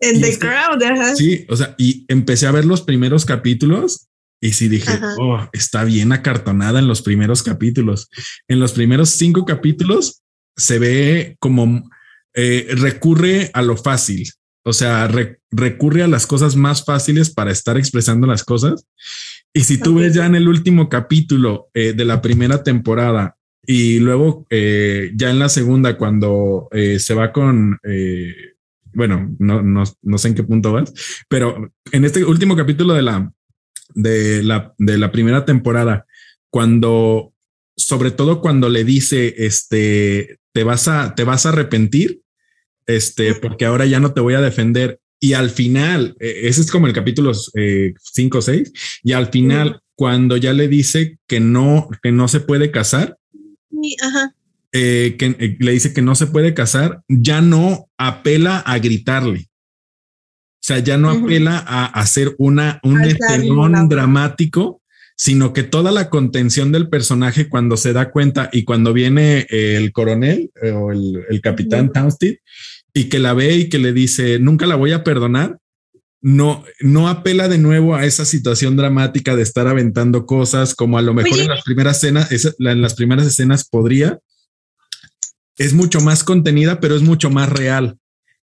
[0.00, 1.14] En The es que- Crowd, ajá.
[1.16, 4.08] Sí, o sea, y empecé a ver los primeros capítulos
[4.40, 5.14] y sí dije, Ajá.
[5.18, 8.10] oh, está bien acartonada en los primeros capítulos.
[8.48, 10.22] En los primeros cinco capítulos
[10.56, 11.88] se ve como
[12.34, 14.30] eh, recurre a lo fácil,
[14.62, 18.84] o sea, re- recurre a las cosas más fáciles para estar expresando las cosas.
[19.56, 24.00] Y si tú ves ya en el último capítulo eh, de la primera temporada y
[24.00, 27.78] luego eh, ya en la segunda, cuando eh, se va con,
[28.92, 30.92] bueno, no, no, no sé en qué punto vas,
[31.30, 33.32] pero en este último capítulo de la,
[33.94, 36.04] de la, de la primera temporada,
[36.50, 37.32] cuando,
[37.78, 42.20] sobre todo cuando le dice, este, te vas a, te vas a arrepentir,
[42.86, 45.00] este, porque ahora ya no te voy a defender.
[45.26, 49.80] Y al final, eh, ese es como el capítulo 5 o 6, y al final,
[49.96, 53.18] cuando ya le dice que no, que no se puede casar,
[53.72, 54.36] Sí, ajá.
[54.70, 59.48] eh, que eh, le dice que no se puede casar, ya no apela a gritarle.
[59.48, 63.88] O sea, ya no apela a hacer una, un voz.
[63.88, 64.80] dramático,
[65.16, 69.90] sino que toda la contención del personaje cuando se da cuenta y cuando viene el
[69.90, 71.90] coronel eh, o el, el capitán.
[71.92, 72.36] Townstead
[72.96, 75.58] y que la ve y que le dice, nunca la voy a perdonar,
[76.22, 81.02] no, no apela de nuevo a esa situación dramática de estar aventando cosas como a
[81.02, 81.42] lo mejor Oye.
[81.42, 84.18] en las primeras escenas, en las primeras escenas podría.
[85.58, 87.98] Es mucho más contenida, pero es mucho más real.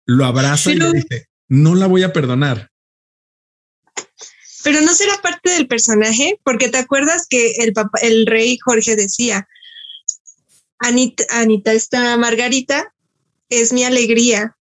[0.04, 2.70] Lo abraza y le dice, no la voy a perdonar.
[4.64, 8.96] Pero no será parte del personaje, porque te acuerdas que el papá, el rey Jorge
[8.96, 9.46] decía,
[10.80, 12.92] Anita, Anita, esta Margarita
[13.50, 14.56] es mi alegría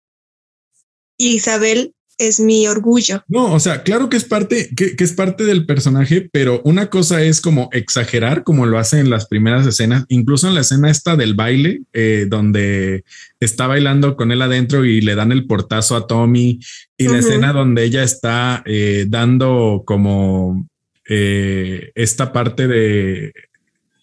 [1.18, 3.24] y Isabel es mi orgullo.
[3.30, 6.90] No, o sea, claro que es parte, que, que es parte del personaje, pero una
[6.90, 10.92] cosa es como exagerar, como lo hace en las primeras escenas, incluso en la escena
[10.92, 13.06] esta del baile, eh, donde
[13.40, 16.60] está bailando con él adentro y le dan el portazo a Tommy,
[16.98, 20.68] y la escena donde ella está eh, dando como
[21.08, 23.34] eh, esta parte de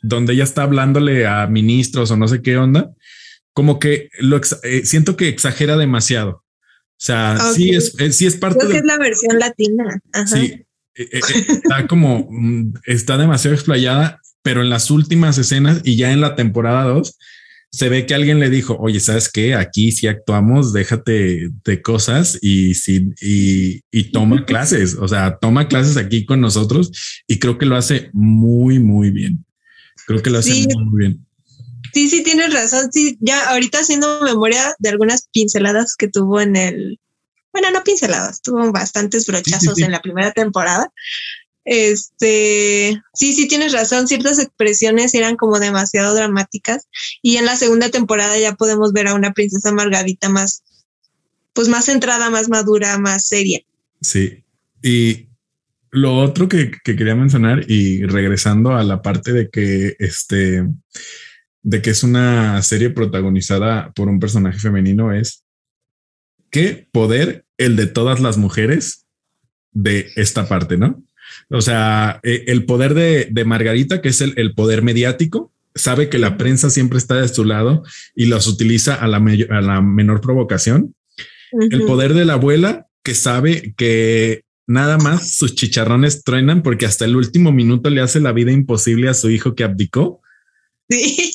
[0.00, 2.92] donde ella está hablándole a ministros o no sé qué onda,
[3.56, 6.30] como que lo eh, siento que exagera demasiado.
[6.30, 6.44] O
[6.98, 9.98] sea, sí es, es- sí es parte Creo que de es la versión latina.
[10.12, 10.26] Ajá.
[10.26, 10.44] Sí,
[10.94, 16.12] eh, eh, está como, mm, está demasiado explayada, pero en las últimas escenas y ya
[16.12, 17.16] en la temporada 2,
[17.72, 19.54] se ve que alguien le dijo, oye, ¿sabes qué?
[19.54, 25.66] Aquí sí actuamos, déjate de cosas y, sí, y, y toma clases, o sea, toma
[25.68, 26.92] clases aquí con nosotros
[27.26, 29.46] y creo que lo hace muy, muy bien.
[30.06, 30.68] Creo que lo hace Sí.
[30.74, 31.25] muy, muy bien.
[31.96, 32.92] Sí, sí, tienes razón.
[32.92, 37.00] Sí, ya ahorita haciendo memoria de algunas pinceladas que tuvo en el.
[37.54, 39.82] Bueno, no pinceladas, tuvo bastantes brochazos sí.
[39.82, 40.92] en la primera temporada.
[41.64, 44.08] Este, sí, sí, tienes razón.
[44.08, 46.86] Ciertas expresiones eran como demasiado dramáticas.
[47.22, 50.64] Y en la segunda temporada ya podemos ver a una princesa Margarita más,
[51.54, 53.60] pues más centrada, más madura, más seria.
[54.02, 54.44] Sí.
[54.82, 55.28] Y
[55.92, 60.62] lo otro que, que quería mencionar y regresando a la parte de que este,
[61.68, 65.42] de que es una serie protagonizada por un personaje femenino es
[66.50, 69.04] qué poder el de todas las mujeres
[69.72, 71.02] de esta parte, ¿no?
[71.50, 76.08] O sea, eh, el poder de, de Margarita, que es el, el poder mediático, sabe
[76.08, 77.82] que la prensa siempre está de su lado
[78.14, 80.94] y los utiliza a la, me- a la menor provocación
[81.70, 87.04] el poder de la abuela que sabe que nada más sus chicharrones truenan porque hasta
[87.04, 90.20] el último minuto le hace la vida imposible a su hijo que abdicó.
[90.88, 91.32] Sí.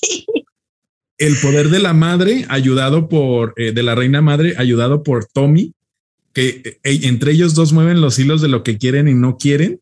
[1.18, 5.74] El poder de la madre ayudado por, eh, de la reina madre ayudado por Tommy,
[6.34, 9.80] que eh, entre ellos dos mueven los hilos de lo que quieren y no quieren.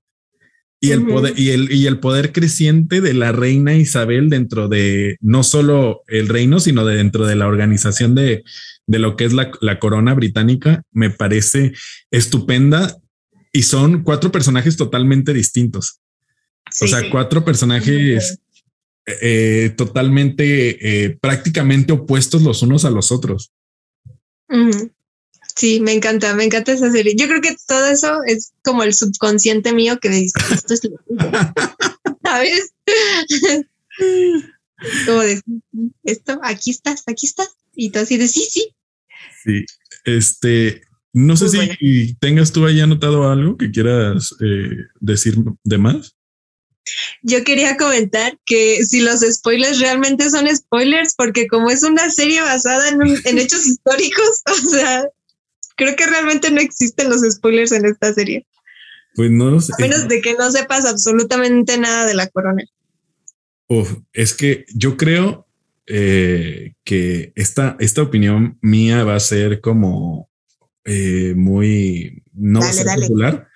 [0.81, 5.17] Y el, poder, y, el, y el poder creciente de la reina Isabel dentro de
[5.19, 8.43] no solo el reino, sino de dentro de la organización de,
[8.87, 11.73] de lo que es la, la corona británica, me parece
[12.11, 12.95] estupenda.
[13.51, 15.99] Y son cuatro personajes totalmente distintos.
[16.67, 16.87] O Sí.
[16.87, 18.39] sea, cuatro personajes
[19.21, 23.51] eh, totalmente, eh, prácticamente opuestos los unos a los otros.
[25.55, 27.15] Sí, me encanta, me encanta esa serie.
[27.17, 30.99] Yo creo que todo eso es como el subconsciente mío que dice, esto es lo
[32.23, 32.73] ¿sabes?
[35.05, 35.41] como de,
[36.03, 37.49] esto, aquí estás, aquí estás.
[37.75, 38.73] Y tú así de, sí, sí.
[39.43, 39.65] Sí,
[40.05, 40.81] este,
[41.13, 46.15] no sé si tengas tú ahí anotado algo que quieras eh, decir de más.
[47.21, 52.41] Yo quería comentar que si los spoilers realmente son spoilers, porque como es una serie
[52.41, 55.07] basada en, hechos históricos, o sea,
[55.75, 58.45] creo que realmente no existen los spoilers en esta serie.
[59.15, 59.73] Pues no lo sé.
[59.77, 62.63] A menos de que no sepas absolutamente nada de la corona.
[63.67, 65.47] Uf, es que yo creo
[65.85, 70.29] eh, que esta, esta opinión mía va a ser como
[70.85, 73.47] eh, muy no popular,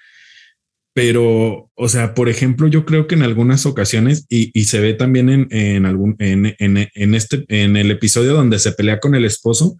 [0.94, 5.30] pero, o sea, por ejemplo, yo creo que en algunas ocasiones, y, se ve también
[5.30, 9.78] en, en algún, en, en, este, en el episodio donde se pelea con el esposo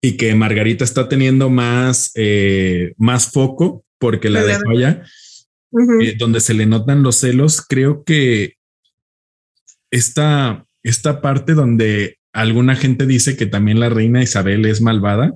[0.00, 5.02] y que Margarita está teniendo más, eh, más foco porque la dejó allá,
[6.02, 8.54] eh, donde se le notan los celos, creo que
[9.90, 15.32] esta, esta parte donde alguna gente dice que también la reina Isabel es malvada,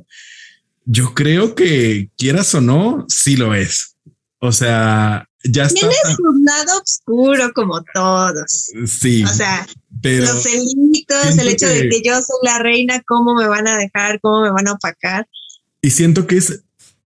[0.85, 3.98] yo creo que quieras o no, sí lo es.
[4.41, 5.81] O sea, ya está.
[5.81, 8.71] Tiene su lado oscuro como todos.
[8.87, 9.25] Sí.
[9.25, 9.67] O sea,
[10.03, 14.21] los celitos, el hecho de que yo soy la reina, cómo me van a dejar,
[14.21, 15.29] cómo me van a opacar.
[15.83, 16.65] Y siento que es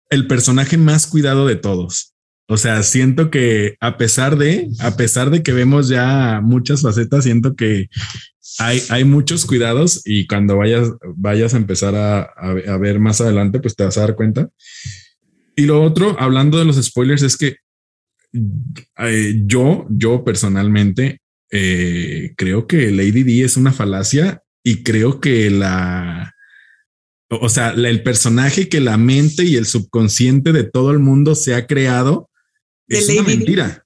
[0.09, 2.13] el personaje más cuidado de todos.
[2.47, 7.23] O sea, siento que a pesar de, a pesar de que vemos ya muchas facetas,
[7.23, 7.87] siento que
[8.59, 13.59] hay, hay muchos cuidados y cuando vayas, vayas a empezar a, a ver más adelante,
[13.59, 14.49] pues te vas a dar cuenta.
[15.55, 17.57] Y lo otro, hablando de los spoilers, es que
[18.99, 25.51] eh, yo, yo personalmente eh, creo que Lady D es una falacia y creo que
[25.51, 26.33] la,
[27.29, 31.53] o sea, el personaje que la mente y el subconsciente de todo el mundo se
[31.53, 32.29] ha creado
[32.87, 33.85] es una mentira.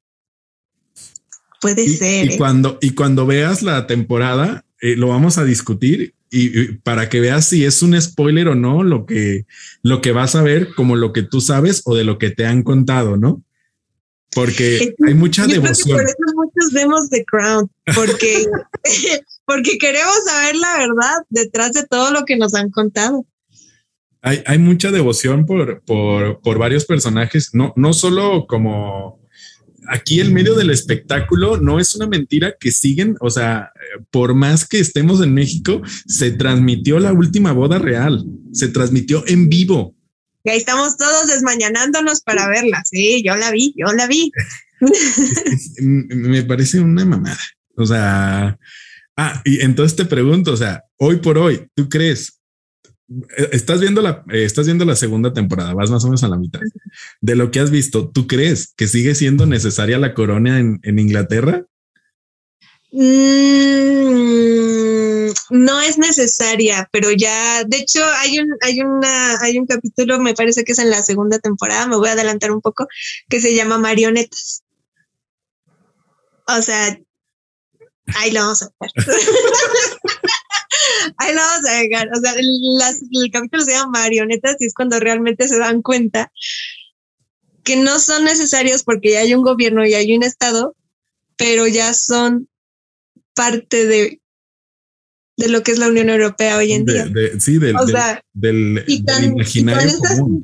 [1.59, 2.25] Puede ser.
[2.25, 2.37] Y ¿eh?
[2.37, 7.65] cuando, y cuando veas la temporada, lo vamos a discutir y, para que veas si
[7.65, 9.45] es un spoiler o no lo que,
[9.81, 12.45] lo que vas a ver, como lo que tú sabes o de lo que te
[12.45, 13.43] han contado, ¿no?
[14.33, 15.97] Porque hay mucha devoción.
[15.97, 18.45] por eso muchos vemos The Crown, porque,
[19.45, 23.25] porque queremos saber la verdad detrás de todo lo que nos han contado.
[24.21, 29.16] Hay, hay mucha devoción por, por, por varios personajes, no, no solo como
[29.87, 33.71] aquí el medio del espectáculo no es una mentira que siguen, o sea,
[34.11, 39.49] por más que estemos en México, se transmitió la última boda real, se transmitió en
[39.49, 39.95] vivo.
[40.43, 42.81] Y ahí estamos todos desmañanándonos para verla.
[42.85, 44.31] Sí, yo la vi, yo la vi.
[45.81, 47.39] me parece una mamada.
[47.75, 48.57] O sea,
[49.17, 52.36] ah, y entonces te pregunto, o sea, hoy por hoy, ¿tú crees
[53.51, 56.37] estás viendo la, eh, estás viendo la segunda temporada, vas más o menos a la
[56.37, 56.59] mitad.
[57.21, 61.65] De lo que has visto, ¿tú crees que sigue siendo necesaria la corona en, Inglaterra?
[62.91, 63.07] Mm,
[65.51, 70.33] no es necesaria, pero ya, de hecho, hay un, hay una, hay un capítulo, me
[70.33, 72.87] parece que es en la segunda temporada, me voy a adelantar un poco,
[73.29, 74.63] que se llama Marionetas.
[76.47, 76.97] O sea,
[78.15, 78.91] ahí lo vamos a ver.
[81.17, 82.09] Ahí lo vamos a dejar.
[82.15, 86.31] O sea, el capítulo se llama marionetas y es cuando realmente se dan cuenta
[87.63, 90.75] que no son necesarios porque ya hay un gobierno y hay un estado,
[91.35, 92.47] pero ya son
[93.35, 94.21] parte de,
[95.37, 97.07] de lo que es la Unión Europea hoy en día.
[97.39, 97.75] sí, del,
[98.33, 99.91] del, y imaginario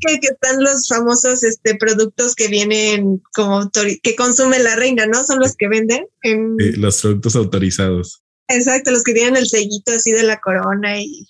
[0.01, 5.23] Que, están los famosos este, productos que vienen como que consume la reina, ¿no?
[5.23, 6.05] Son los que venden.
[6.21, 8.22] En, los productos autorizados.
[8.53, 11.27] Exacto, los que tienen el sellito así de la corona y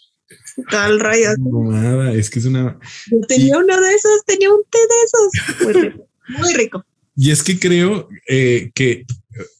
[0.70, 1.30] todo el rollo.
[1.38, 2.80] nada, es que es una.
[3.12, 5.64] Yo tenía uno de esos, tenía un té de esos.
[5.64, 6.08] Muy rico.
[6.40, 6.86] Muy rico.
[7.16, 9.06] Y es que creo eh, que,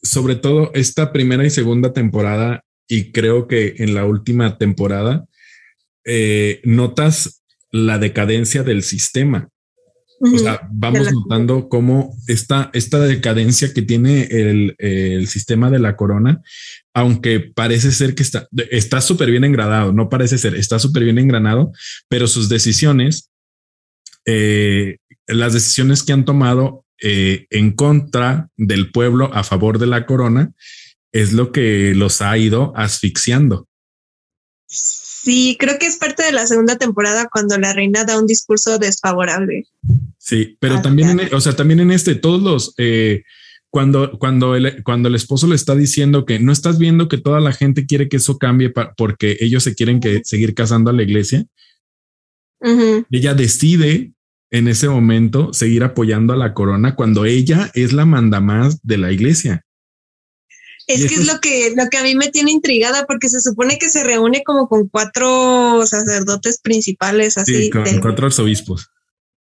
[0.02, 5.26] sobre todo, esta primera y segunda temporada, y creo que en la última temporada,
[6.06, 9.50] eh, notas la decadencia del sistema.
[10.20, 15.98] O sea, vamos notando cómo esta, esta decadencia que tiene el, el, sistema de la
[15.98, 16.42] corona
[16.94, 21.18] aunque parece ser que está está súper bien engranado, no parece ser, está súper bien
[21.18, 21.72] engranado,
[22.08, 23.32] pero sus decisiones,
[24.26, 24.98] eh,
[25.28, 30.54] las decisiones que han tomado eh, en contra del pueblo a favor de la corona,
[31.12, 33.68] es lo que los ha ido asfixiando.
[34.68, 35.03] Sí,
[35.58, 39.66] creo que es parte de la segunda temporada cuando la reina da un discurso desfavorable.
[40.18, 43.24] Sí, pero también, en, o sea, también en este, todos los, eh,
[43.70, 47.40] cuando, cuando, el, cuando el esposo le está diciendo que no estás viendo que toda
[47.40, 51.04] la gente quiere que eso cambie porque ellos se quieren que seguir casando a la
[51.04, 51.46] iglesia,
[53.10, 54.14] ella decide
[54.52, 59.12] en ese momento seguir apoyando a la corona cuando ella es la mandamás de la
[59.12, 59.66] iglesia.
[60.88, 63.78] Es que es lo que, lo que a mí me tiene intrigada porque se supone
[63.78, 67.64] que se reúne como con cuatro sacerdotes principales, así.
[67.64, 68.90] Sí, con cuatro arzobispos.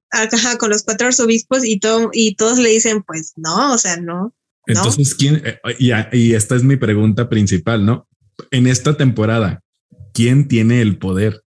[0.10, 3.98] Ajá, con los cuatro arzobispos y, todo, y todos le dicen, pues no, o sea,
[3.98, 4.34] no.
[4.68, 5.42] Entonces, ¿quién?
[5.44, 8.08] Eh, y, y esta es mi pregunta principal, ¿no?
[8.52, 9.64] En esta temporada,
[10.14, 11.44] ¿quién tiene el poder?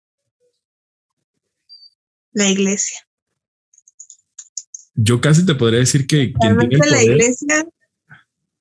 [2.32, 2.98] La iglesia.
[4.94, 7.66] Yo casi te podría decir que quien tiene el poder, la iglesia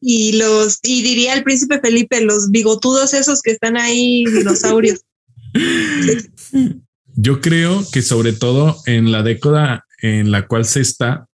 [0.01, 5.01] y los, y diría el príncipe Felipe, los bigotudos esos que están ahí, dinosaurios.
[7.15, 11.27] Yo creo que sobre todo en la década en la cual se está,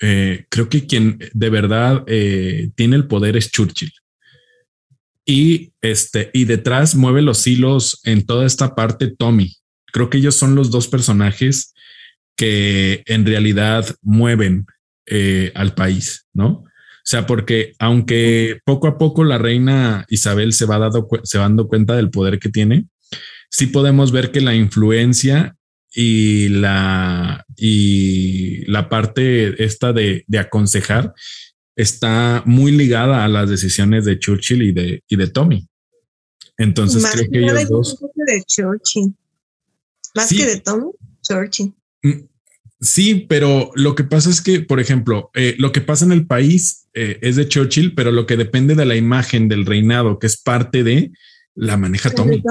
[0.00, 3.92] eh, creo que quien de verdad eh, tiene el poder es Churchill.
[5.26, 9.56] Y este, y detrás mueve los hilos en toda esta parte Tommy.
[9.92, 11.74] Creo que ellos son los dos personajes
[12.36, 14.66] que en realidad mueven
[15.06, 16.64] eh, al país, ¿no?
[17.06, 21.44] O sea, porque aunque poco a poco la reina Isabel se va, dando, se va
[21.44, 22.88] dando cuenta del poder que tiene,
[23.48, 25.56] sí podemos ver que la influencia
[25.94, 31.14] y la, y la parte esta de, aconsejar
[31.76, 35.64] está muy ligada a las decisiones de Churchill y de, y de Tommy.
[36.58, 38.04] Entonces creo que ellos dos.
[38.16, 39.14] De Churchill.
[40.16, 40.90] Más que de Tommy,
[41.22, 41.72] Churchill.
[42.80, 46.26] Sí, pero lo que pasa es que, por ejemplo, eh, lo que pasa en el
[46.26, 50.26] país eh, es de Churchill, pero lo que depende de la imagen del reinado, que
[50.26, 51.10] es parte de
[51.54, 52.42] la maneja Tommy.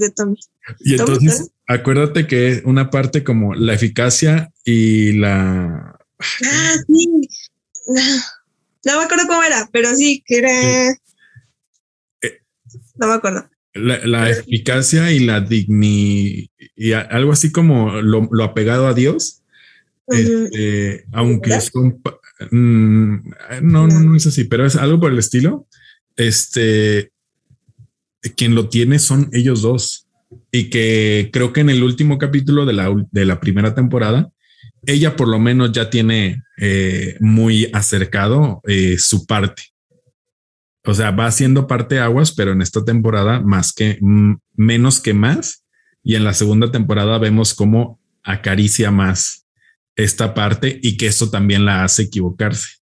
[0.00, 0.36] de Tommy.
[0.80, 5.98] Y entonces, acuérdate que una parte como la eficacia y la.
[6.44, 7.28] Ah, sí.
[8.84, 10.90] No me acuerdo cómo era, pero sí que era.
[12.22, 12.40] Eh,
[12.94, 13.50] no me acuerdo.
[13.74, 19.42] La, eficacia y la dignidad y algo así como lo apegado a Dios
[20.08, 22.00] este, aunque es un,
[22.50, 23.30] mm,
[23.62, 25.66] no, no, no es así, pero es algo por el estilo.
[26.16, 27.12] Este,
[28.36, 30.06] quien lo tiene son ellos dos.
[30.52, 34.30] Y que creo que en el último capítulo de la, de la primera temporada,
[34.86, 39.62] ella por lo menos ya tiene eh, muy acercado eh, su parte.
[40.84, 43.98] O sea, va haciendo parte aguas, pero en esta temporada más que
[44.54, 45.64] menos que más.
[46.02, 49.47] Y en la segunda temporada vemos cómo acaricia más
[49.98, 52.78] esta parte y que eso también la hace equivocarse.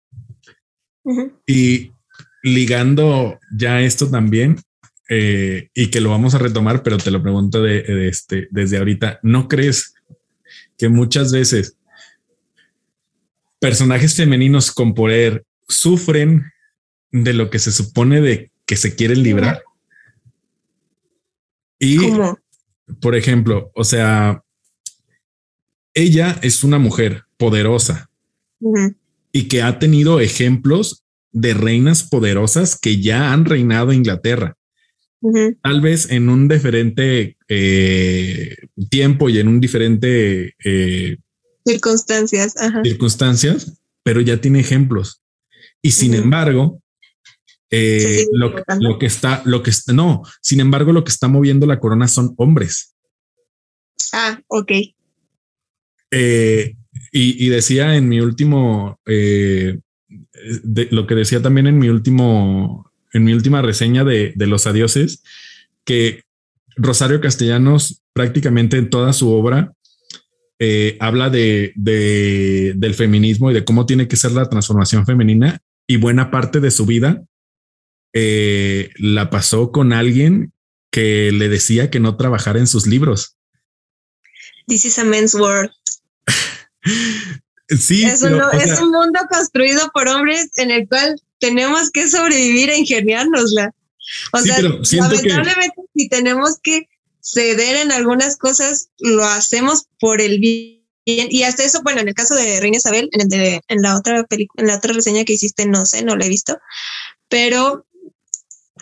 [1.48, 1.92] Y
[2.44, 4.58] ligando ya esto también,
[5.08, 9.20] eh, y que lo vamos a retomar, pero te lo pregunto de, este, desde ahorita,
[9.24, 9.94] ¿no crees
[10.78, 11.78] que muchas veces
[13.60, 16.52] personajes femeninos con poder sufren
[17.12, 19.64] de lo que se supone de que se quieren librar?
[21.80, 21.98] Y,
[23.00, 24.44] por ejemplo, o sea,
[25.96, 28.10] ella es una mujer poderosa
[29.32, 34.56] y que ha tenido ejemplos de reinas poderosas que ya han reinado Inglaterra.
[35.64, 38.56] Tal vez en un diferente eh,
[38.92, 41.18] tiempo y en un diferente eh,
[41.66, 45.24] circunstancias, circunstancias, pero ya tiene ejemplos.
[45.82, 46.82] Y sin embargo,
[47.72, 51.66] eh, lo, lo, que está, lo que está, no, sin embargo, lo que está moviendo
[51.66, 52.96] la corona son hombres.
[54.14, 54.72] Ah, ok.
[56.18, 56.76] Eh,
[57.12, 59.80] y, decía en mi último, eh,
[60.90, 65.24] lo que decía también en mi último, en mi última reseña de, los adioses,
[65.84, 66.24] que
[66.78, 69.74] Rosario Castellanos prácticamente en toda su obra
[70.60, 75.98] eh, habla de, del feminismo y de cómo tiene que ser la transformación femenina y
[75.98, 77.24] buena parte de su vida
[78.14, 80.54] la pasó con alguien
[80.92, 83.36] que le decía que no trabajara en sus libros.
[84.68, 85.72] This is a men's world.
[87.70, 88.06] sí.
[88.06, 93.74] Es, un mundo construido por hombres en el cual tenemos que sobrevivir e ingeniárnosla.
[94.34, 96.88] O sea, lamentablemente si tenemos que
[97.22, 100.84] ceder en algunas cosas, lo hacemos por el bien.
[101.06, 104.62] Y hasta eso, bueno, en el caso de Reina Isabel, en, en la otra película,
[104.62, 106.58] en la otra reseña que hiciste, no sé, no la he visto,
[107.30, 107.86] pero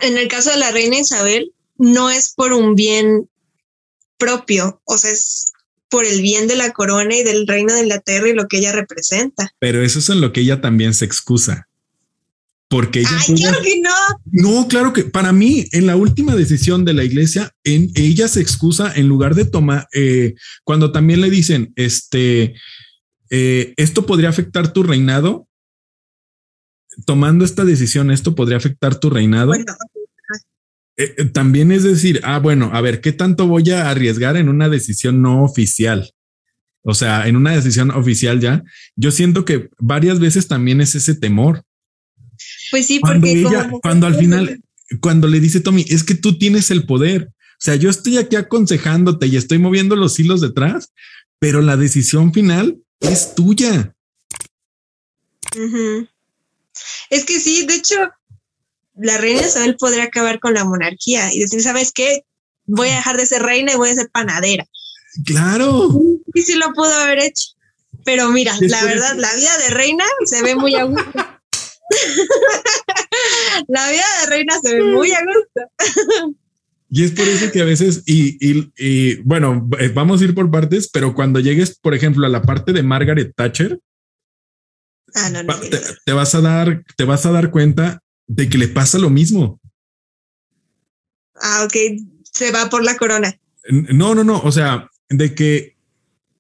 [0.01, 3.29] en el caso de la Reina Isabel, no es por un bien
[4.17, 5.52] propio, o sea, es
[5.93, 8.71] por el bien de la corona y del reino de Inglaterra y lo que ella
[8.71, 9.53] representa.
[9.59, 11.67] Pero eso es en lo que ella también se excusa.
[12.67, 13.11] Porque ella.
[13.15, 13.91] Ay, claro que no.
[14.31, 18.41] No, claro que para mí, en la última decisión de la iglesia, en, ella se
[18.41, 20.33] excusa en lugar de tomar, eh,
[20.63, 22.55] cuando también le dicen, este,
[23.29, 25.47] eh, esto podría afectar tu reinado.
[27.05, 29.53] tomando esta decisión, esto podría afectar tu reinado.
[30.97, 34.69] Eh, también es decir, ah, bueno, a ver, ¿qué tanto voy a arriesgar en una
[34.69, 36.13] decisión no oficial?
[36.83, 38.63] O sea, en una decisión oficial ya,
[38.95, 41.63] yo siento que varias veces también es ese temor.
[42.71, 44.61] Pues sí, cuando ella, cuando al final,
[44.99, 47.29] cuando le dice Tommy, es que tú tienes el poder.
[47.31, 50.91] O sea, yo estoy aquí aconsejándote y estoy moviendo los hilos detrás,
[51.39, 53.95] pero la decisión final es tuya.
[57.09, 57.95] Es que sí, de hecho,
[58.95, 62.25] la reina Isabel podría acabar con la monarquía y decir, ¿sabes qué?
[62.65, 64.65] Voy a dejar de ser reina y voy a ser panadera.
[65.25, 65.89] Claro.
[66.33, 67.49] Y sí lo pudo haber hecho.
[68.05, 71.11] Pero mira, la verdad, la vida de reina se ve muy a gusto.
[73.67, 76.35] la vida de reina se ve muy a gusto.
[76.89, 80.51] Y es por eso que a veces, y, y, bueno, eh, vamos a ir por
[80.51, 83.79] partes, pero cuando llegues, por ejemplo, a la parte de Margaret Thatcher,
[85.15, 85.55] ah, no, no,
[86.05, 89.59] te, vas a dar, te vas a dar cuenta de que le pasa lo mismo.
[91.36, 91.76] Ah, ok,
[92.24, 93.39] se va por la corona.
[93.69, 95.76] No, no, no, o sea, de que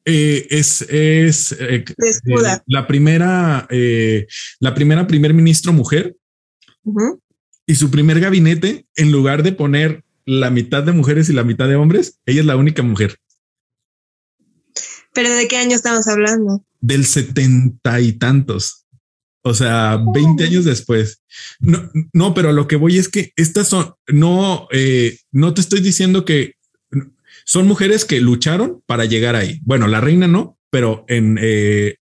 [0.05, 1.85] eh, es, es eh,
[2.67, 3.67] la primera,
[4.59, 6.15] la primera primer ministro mujer
[7.65, 11.67] y su primer gabinete, en lugar de poner la mitad de mujeres y la mitad
[11.67, 13.17] de hombres, ella es la única mujer.
[15.13, 16.65] ¿Pero de qué año estamos hablando?
[16.81, 18.82] Del setenta y tantos.
[19.45, 21.21] O sea, 20 años después.
[21.59, 25.81] No, no, pero lo que voy es que estas son, no, eh, no te estoy
[25.81, 26.53] diciendo que
[27.45, 29.59] son mujeres que lucharon para llegar ahí.
[29.63, 31.37] Bueno, la reina no, pero en...
[31.41, 31.97] Eh,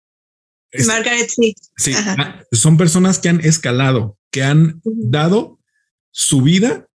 [0.87, 1.55] Margaret sí.
[1.77, 5.61] Sí, ah, son personas que han escalado, que han dado
[6.11, 6.89] su vida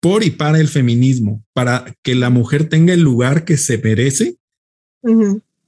[0.00, 4.38] por y para el feminismo, para que la mujer tenga el lugar que se merece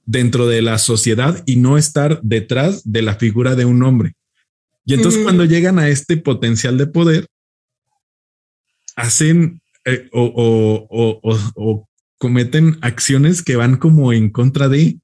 [0.09, 4.15] dentro de la sociedad y no estar detrás de la figura de un hombre.
[4.83, 7.27] Y entonces cuando llegan a este potencial de poder,
[8.95, 11.87] hacen eh, o,
[12.17, 14.97] cometen acciones que van como en contra de...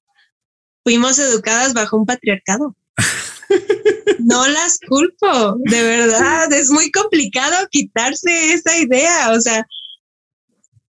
[0.84, 2.76] Fuimos educadas bajo un patriarcado.
[4.20, 9.68] no las culpo, de verdad, es muy complicado quitarse esa idea, o sea,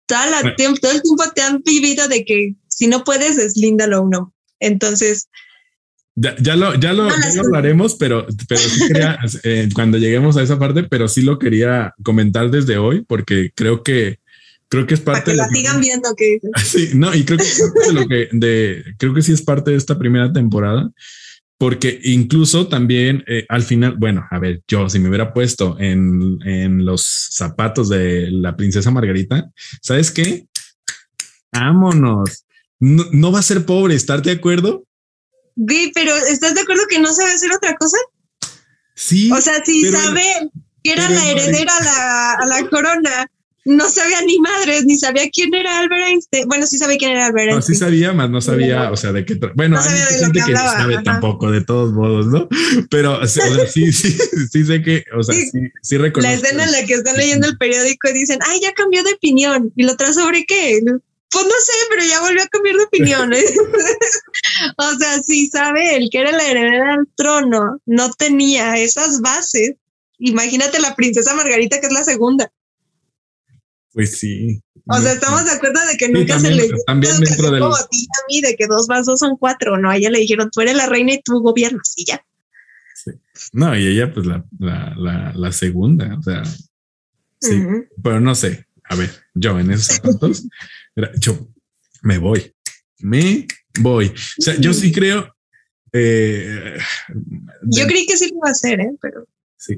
[0.06, 0.78] todo el tiempo
[1.34, 4.34] te han vivido de que si no puedes, deslíndalo uno.
[4.60, 5.28] Entonces...
[6.16, 7.08] Ya, lo, ya lo,
[7.40, 11.92] hablaremos, pero, pero sí quería, eh, cuando lleguemos a esa parte, pero sí lo quería
[12.04, 14.20] comentar desde hoy, porque creo que
[14.68, 17.44] creo que es parte Para que la sigan viendo que sí no y creo que
[17.44, 20.90] es parte de lo que de creo que sí es parte de esta primera temporada
[21.58, 26.38] porque incluso también eh, al final, bueno, a ver, yo si me hubiera puesto en,
[26.44, 29.50] en los zapatos de la princesa Margarita,
[29.80, 30.46] ¿sabes qué?
[31.52, 32.44] Vámonos.
[32.80, 34.84] No, va a ser pobre, ¿estar de acuerdo?
[35.68, 37.96] Sí, pero ¿estás de acuerdo que no sabe hacer otra cosa?
[38.94, 39.30] Sí.
[39.32, 40.50] O sea, si sabe
[40.82, 43.30] que era la heredera a la, a la corona
[43.64, 46.46] no sabía ni madres, ni sabía quién era Albert Einstein.
[46.48, 47.56] Bueno, sí sabía quién era Albert Einstein.
[47.56, 49.38] No, sí sabía, más no sabía, o sea, de qué.
[49.54, 52.48] Bueno, hay gente que, no sabe tampoco, de todos modos, ¿no?
[52.90, 54.16] Pero o sea, sí, sí,
[54.50, 56.30] sí sé que, o sea, sí, sí, reconozco.
[56.30, 59.14] La escena en la que están leyendo el periódico y dicen, ay, ya cambió de
[59.14, 59.72] opinión.
[59.76, 60.82] ¿Y lo trae sobre qué?
[61.34, 63.32] Pues no sé, pero ya volvió a cambiar de opinión.
[64.76, 69.74] o sea, sí sabe el que era la heredera del trono, no tenía esas bases.
[70.18, 72.52] Imagínate la princesa Margarita, que es la segunda.
[73.92, 74.62] Pues sí.
[74.86, 78.06] O sea, estamos de acuerdo de que nunca se le también dentro como a ti
[78.06, 79.90] a mí de que dos más dos son cuatro, ¿no?
[79.90, 82.24] A ella le dijeron, tú eres la reina y tú gobiernas y ya.
[82.94, 83.10] Sí.
[83.52, 86.44] No, y ella pues la, la, la, la segunda, o sea,
[87.40, 87.60] sí,
[88.02, 90.46] pero no sé, a ver, yo en esos zapatos,
[91.18, 91.48] yo
[92.02, 92.52] me voy,
[93.00, 93.46] me
[93.80, 94.08] voy.
[94.08, 95.34] O sea, yo sí creo...
[95.92, 96.76] Eh,
[97.62, 98.90] yo creí que sí lo iba a hacer, ¿eh?
[99.00, 99.26] Pero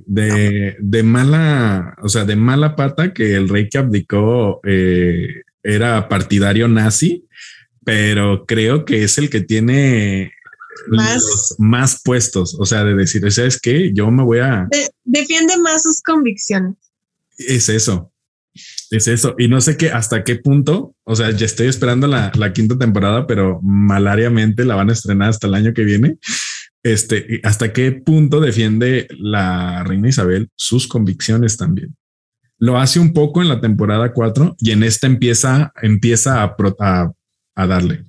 [0.06, 6.08] de, de, mala, o sea, de mala pata que el rey que abdicó eh, era
[6.08, 7.26] partidario nazi,
[7.84, 10.32] pero creo que es el que tiene
[10.88, 13.92] más, más puestos, o sea, de decir, ¿sabes qué?
[13.92, 14.68] Yo me voy a...
[15.04, 16.74] defiende más sus convicciones.
[17.38, 18.12] Es eso,
[18.90, 19.34] es eso.
[19.38, 22.76] Y no sé qué, hasta qué punto, o sea, ya estoy esperando la, la quinta
[22.78, 26.18] temporada, pero malariamente la van a estrenar hasta el año que viene
[26.86, 31.96] este, hasta qué punto defiende la reina Isabel sus convicciones también.
[32.58, 36.54] Lo hace un poco en la temporada 4 y en esta empieza, empieza a,
[37.56, 38.04] a, darle.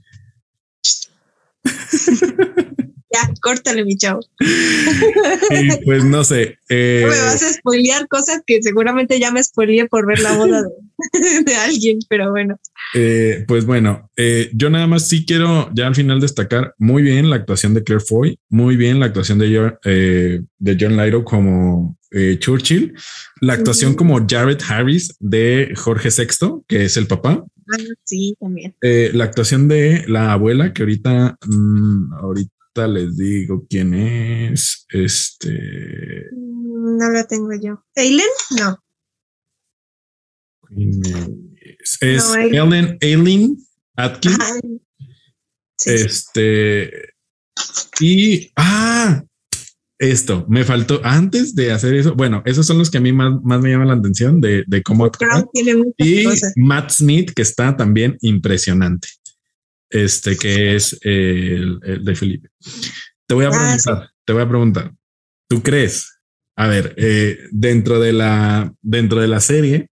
[3.12, 4.20] ya, córtale, mi chavo.
[5.50, 6.60] Y pues no sé.
[6.70, 10.64] Eh, me vas a spoilear cosas que seguramente ya me spoileé por ver la boda
[11.46, 12.60] de, alguien, pero bueno.
[12.94, 17.30] Eh, pues bueno, eh, yo nada más sí quiero ya al final destacar muy bien
[17.30, 19.72] la actuación de Claire Foy, muy bien la actuación de,
[20.60, 21.98] de John Lyro como
[22.40, 22.94] Churchill,
[23.42, 27.46] la actuación como Jared Harris de Jorge VI, que es el papá.
[27.70, 28.76] Ah, sí, también.
[28.82, 34.86] la actuación de la abuela, que ahorita, mm, ahorita les digo quién es.
[34.90, 36.28] Este.
[36.34, 37.84] No la tengo yo.
[37.96, 38.28] ¿Aileen?
[38.60, 38.78] No.
[41.80, 43.58] Es, es Ellen Aileen
[43.96, 44.38] Atkins.
[45.86, 46.92] este.
[48.00, 48.52] Y.
[48.56, 49.24] ¡Ah!
[50.00, 52.14] Esto, me faltó antes de hacer eso.
[52.14, 54.84] Bueno, esos son los que a mí más, más me llaman la atención de, de
[54.84, 55.10] cómo
[55.98, 56.26] Y
[56.56, 59.08] Matt Smith, que está también impresionante
[59.90, 62.50] este que es el, de Felipe.
[63.26, 64.94] Te voy a ah, preguntar, te voy a preguntar,
[65.50, 66.20] ¿tú crees?
[66.56, 69.90] A ver, eh, dentro de la dentro de la serie,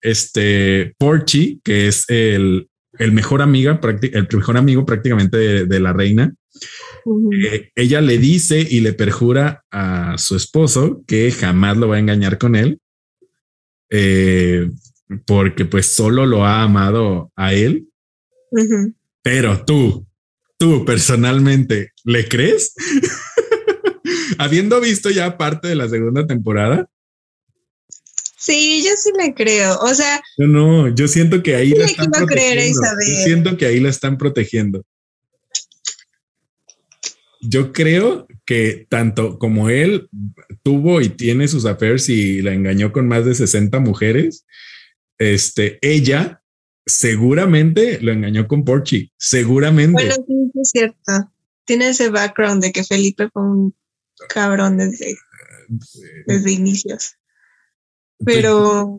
[0.00, 6.34] este Porchi, que es el, el mejor amiga, el mejor amigo prácticamente de, la reina,
[7.32, 12.00] eh, ella le dice y le perjura a su esposo que jamás lo va a
[12.00, 12.80] engañar con él,
[13.90, 14.70] eh,
[15.26, 17.88] porque pues solo lo ha amado a él.
[19.30, 20.06] Pero tú,
[20.56, 22.72] tú personalmente, ¿le crees?
[24.38, 26.88] Habiendo visto ya parte de la segunda temporada.
[28.38, 29.78] Sí, yo sí le creo.
[29.80, 32.80] O sea, no, no, yo siento que ahí la están protegiendo.
[33.06, 34.86] Yo siento que ahí la están protegiendo.
[37.42, 40.08] Yo creo que tanto como él
[40.62, 44.46] tuvo y tiene sus affairs y la engañó con más de 60 mujeres,
[45.18, 46.37] este, ella
[46.88, 49.92] seguramente lo engañó con Porchi, seguramente.
[49.92, 51.30] Bueno, sí, es cierto.
[51.64, 53.74] Tiene ese background de que Felipe fue un
[54.28, 55.16] cabrón desde,
[56.26, 57.16] desde inicios.
[58.24, 58.98] Pero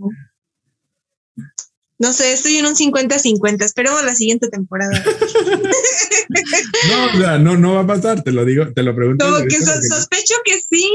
[1.97, 3.63] no sé, estoy en un 50-50.
[3.63, 5.03] Esperemos la siguiente temporada.
[6.89, 9.25] no, no, no va a pasar, te lo digo, te lo pregunto.
[9.25, 10.87] Como que sospecho que sí,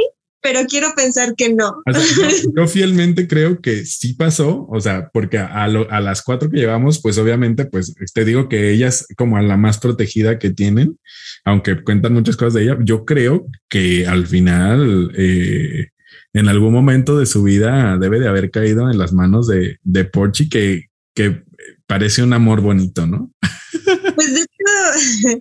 [0.45, 1.83] pero quiero pensar que no.
[2.55, 7.17] yo, fielmente creo que sí pasó, o sea, porque a, las cuatro que llevamos, pues
[7.17, 10.99] obviamente, pues te digo que ella es como a la más protegida que tienen,
[11.47, 15.89] aunque cuentan muchas cosas de ella, yo creo que al final, eh,
[16.35, 20.05] en algún momento de su vida debe de haber caído en las manos de, de
[20.05, 21.44] Porchi, que, que
[21.87, 23.31] parece un amor bonito, ¿no?
[24.15, 25.39] Pues de hecho,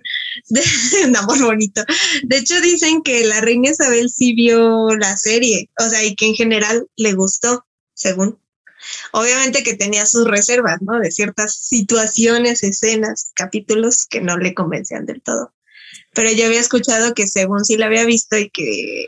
[1.06, 1.82] un amor bonito.
[2.24, 6.26] De hecho, dicen que la reina Isabel sí vio la serie, o sea, y que
[6.26, 8.38] en general le gustó, según.
[9.12, 10.98] Obviamente que tenía sus reservas, ¿no?
[10.98, 15.54] De ciertas situaciones, escenas, capítulos que no le convencían del todo.
[16.12, 19.06] Pero yo había escuchado que según sí la había visto y que,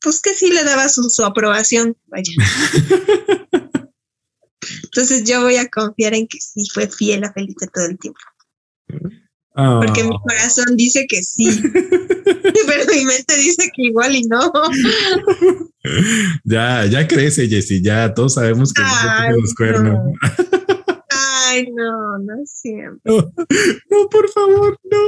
[0.00, 2.32] pues que sí le daba su, su aprobación, vaya.
[4.98, 8.18] Entonces yo voy a confiar en que sí fue fiel a Felipe todo el tiempo.
[9.54, 10.20] Porque mi ah.
[10.24, 14.50] corazón dice que sí, pero mi mente dice que igual y no.
[16.44, 20.00] ya, ya crece, Jessy, ya todos sabemos que Ay, los cuernos.
[21.46, 23.12] Ay, no, no siempre.
[23.12, 24.98] No, por favor, no.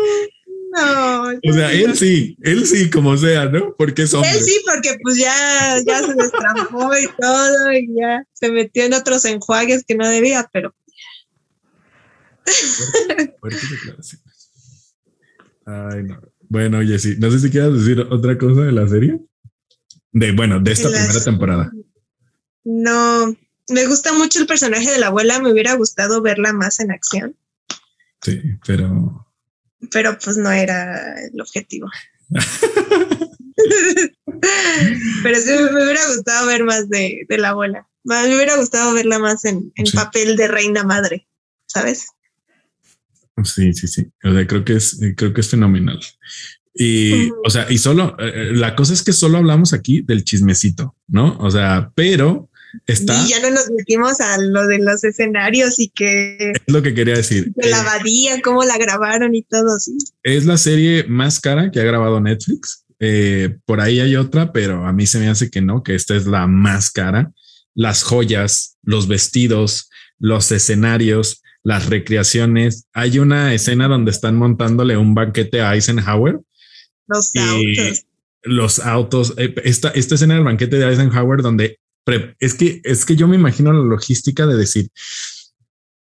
[0.72, 1.22] No.
[1.24, 3.74] O sea, él sí, él sí, como sea, ¿no?
[3.76, 4.30] Porque es hombre.
[4.30, 8.94] Él sí, porque pues ya, ya se destrampó y todo, y ya se metió en
[8.94, 10.74] otros enjuagues que no debía, pero.
[15.66, 16.20] Ay, no.
[16.48, 19.20] Bueno, Jessy, no sé si quieras decir otra cosa de la serie.
[20.12, 21.72] De, bueno, de esta primera temporada.
[22.64, 23.36] No,
[23.68, 27.36] me gusta mucho el personaje de la abuela, me hubiera gustado verla más en acción.
[28.22, 29.26] Sí, pero...
[29.92, 31.88] Pero pues no era el objetivo.
[35.22, 37.86] pero sí me hubiera gustado ver más de, la abuela.
[38.04, 41.28] Me hubiera gustado verla más en, papel de reina madre,
[41.66, 42.06] ¿sabes?
[43.44, 44.06] Sí, sí, sí.
[44.24, 46.00] O sea, creo que es, creo que es fenomenal.
[46.74, 50.24] Y, o sea, y solo, eh, eh, la cosa es que solo hablamos aquí del
[50.24, 51.36] chismecito, ¿no?
[51.38, 52.49] O sea, pero
[52.86, 53.14] está.
[53.24, 56.52] Y ya no nos metimos a lo de los escenarios y que.
[56.52, 57.52] Es lo que quería decir.
[57.54, 59.96] De la eh, abadía, cómo la grabaron y todo, sí.
[60.22, 62.84] Es la serie más cara que ha grabado Netflix.
[63.64, 66.26] por ahí hay otra, pero a mí se me hace que no, que esta es
[66.26, 67.32] la más cara.
[67.74, 72.86] Las joyas, los vestidos, los escenarios, las recreaciones.
[72.92, 76.40] Hay una escena donde están montándole un banquete a Eisenhower.
[77.06, 78.06] Los autos.
[78.42, 79.34] Los autos.
[79.36, 81.78] Eh, esta, esta escena del banquete de Eisenhower donde
[82.38, 84.90] es que, es que yo me imagino la logística de decir,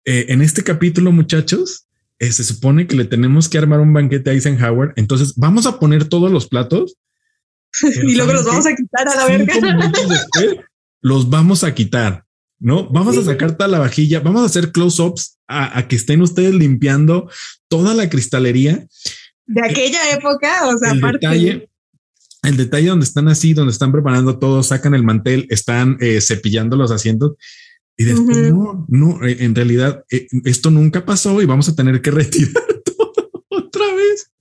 [0.05, 1.87] eh, en este capítulo, muchachos,
[2.19, 5.79] eh, se supone que le tenemos que armar un banquete a Eisenhower, entonces vamos a
[5.79, 6.97] poner todos los platos.
[7.81, 9.53] y luego los vamos a quitar a la verga.
[11.01, 12.25] los vamos a quitar,
[12.59, 12.89] ¿no?
[12.89, 17.29] Vamos a sacar toda la vajilla, vamos a hacer close-ups a, que estén ustedes limpiando
[17.67, 18.85] toda la cristalería.
[19.45, 21.69] De aquella época, o sea, el Detalle,
[22.43, 26.75] el detalle donde están así, donde están preparando todo, sacan el mantel, están eh, cepillando
[26.75, 27.33] los asientos
[27.97, 32.01] y después no, no, eh, en realidad eh, esto nunca pasó y vamos a tener
[32.01, 34.31] que retirar todo otra vez.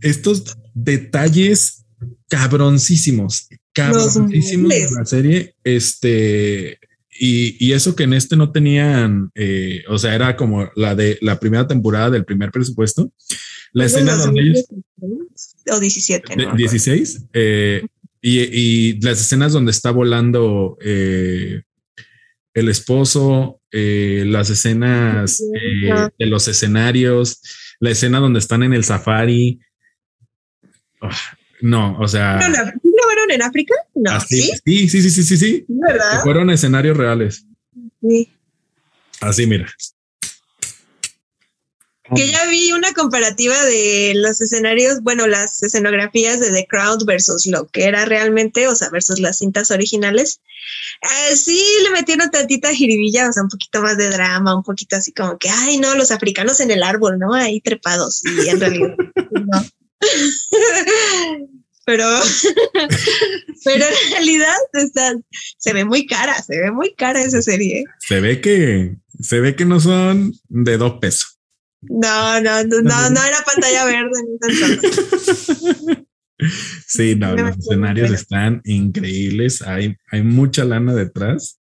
[0.00, 1.84] Estos detalles
[2.28, 6.78] cabroncísimos, cabroncísimos de la serie, este,
[7.20, 11.40] y, eso que en este no tenían, eh, o sea, era como la de la
[11.40, 13.12] primera temporada del primer presupuesto.
[13.72, 14.66] La escena donde ellos.
[15.70, 16.36] O 17.
[16.36, 16.54] ¿no?
[16.54, 17.26] 16.
[17.32, 17.86] Eh,
[18.20, 21.62] y, las escenas donde está volando eh,
[22.54, 25.42] el esposo, las escenas
[26.18, 27.40] de los escenarios,
[27.80, 29.60] la escena donde están en el safari.
[31.00, 31.16] Ah,
[31.60, 32.40] no, o sea
[33.08, 33.74] fueron en África?
[33.94, 34.20] No.
[34.20, 34.50] ¿sí?
[34.64, 34.88] ¿sí?
[34.88, 36.22] sí, sí, sí, sí, ¿Verdad?
[36.22, 37.46] Fueron escenarios reales.
[38.00, 38.32] Sí.
[39.20, 39.66] Así, mira.
[42.14, 47.46] Que ya vi una comparativa de los escenarios, bueno, las escenografías de The Crowd versus
[47.46, 50.40] lo que era realmente, o sea, versus las cintas originales.
[51.02, 54.96] Eh, sí, le metieron tantita jiribilla, o sea, un poquito más de drama, un poquito
[54.96, 57.34] así como que, ay, no, los africanos en el árbol, ¿no?
[57.34, 58.22] Ahí trepados.
[58.24, 58.94] Y en realidad,
[59.30, 59.66] no.
[61.88, 62.04] pero,
[63.64, 64.56] pero en realidad
[65.56, 67.84] se ve muy cara, se ve muy cara esa serie.
[67.98, 71.37] Se ve que, se ve que no son de dos pesos.
[71.82, 74.22] No, no, no, no, era pantalla verde.
[76.86, 81.60] sí, no, los escenarios están increíbles, hay, hay mucha lana detrás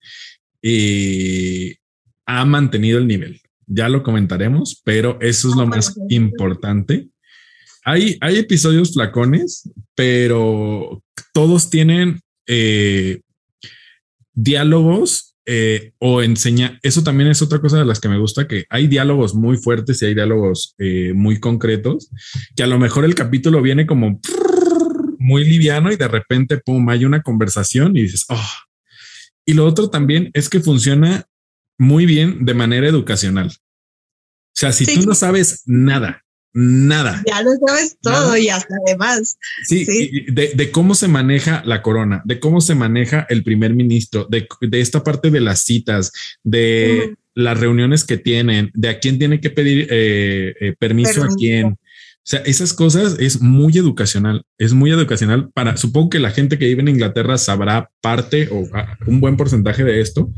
[0.63, 1.77] y
[2.25, 3.41] ha mantenido el nivel.
[3.67, 7.09] Ya lo comentaremos, pero eso es lo más importante
[7.87, 13.21] hay, episodios flacones, pero todos tienen eh,
[14.33, 16.79] diálogos eh, o enseña.
[16.83, 20.03] Eso también es otra cosa de las que me gusta, que hay diálogos muy fuertes
[20.03, 22.11] y hay diálogos eh, muy concretos,
[22.57, 24.21] que a lo mejor el capítulo viene como
[25.19, 28.51] muy liviano y de repente, pum, hay una conversación y dices, oh.
[29.45, 31.27] Y lo otro también es que funciona
[31.79, 33.49] muy bien de manera educacional.
[33.49, 36.26] O sea, si tú no sabes nada
[36.57, 37.23] nada.
[37.27, 39.37] Ya lo sabes todo y hasta además.
[39.65, 39.85] Sí,
[40.29, 45.05] De, cómo se maneja la corona, de cómo se maneja el primer ministro, de, esta
[45.05, 49.87] parte de las citas, de las reuniones que tienen, de a quién tiene que pedir
[49.91, 51.67] eh, eh, permiso, a quién.
[51.67, 51.79] O
[52.23, 56.67] sea, esas cosas es muy educacional, es muy educacional para, supongo que la gente que
[56.67, 60.33] vive en Inglaterra sabrá parte o ah, un buen porcentaje de esto,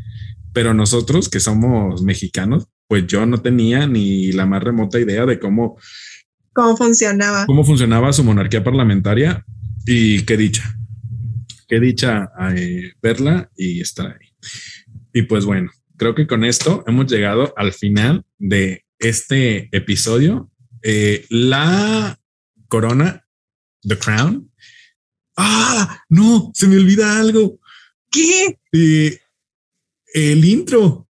[0.52, 5.38] pero nosotros que somos mexicanos, pues yo no tenía ni la más remota idea de
[5.38, 5.78] cómo
[6.59, 7.46] cómo funcionaba.
[7.46, 9.44] Cómo funcionaba su monarquía parlamentaria
[9.86, 10.76] y qué dicha.
[11.68, 14.28] Qué dicha eh, verla y estar ahí.
[15.12, 20.50] Y pues bueno, creo que con esto hemos llegado al final de este episodio.
[20.82, 22.18] Eh, la
[22.66, 23.24] corona,
[23.82, 24.50] The Crown.
[25.36, 27.61] Ah, no, se me olvida algo.
[28.11, 28.59] ¿Qué?
[28.72, 29.20] Eh,
[30.12, 31.09] el intro.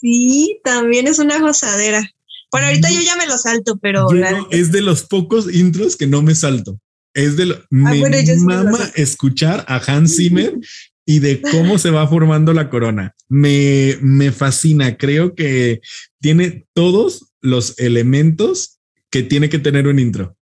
[0.00, 2.08] Sí, también es una gozadera.
[2.50, 4.08] Bueno, ahorita yo ya me lo salto, pero
[4.50, 6.80] es de los pocos intros que no me salto.
[7.14, 10.54] Es de lo ah, me mama escuchar a Hans Zimmer
[11.04, 13.14] y de cómo se va formando la corona.
[13.28, 14.96] Me, me fascina.
[14.96, 15.80] Creo que
[16.20, 18.78] tiene todos los elementos
[19.10, 20.36] que tiene que tener un intro.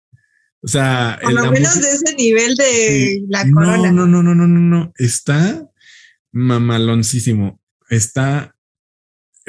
[0.61, 3.93] O sea, por lo menos de ese nivel de la corona.
[3.93, 4.93] No, no, no, no, no, no.
[4.97, 5.69] Está
[6.33, 7.61] mamaloncísimo.
[7.89, 8.55] Está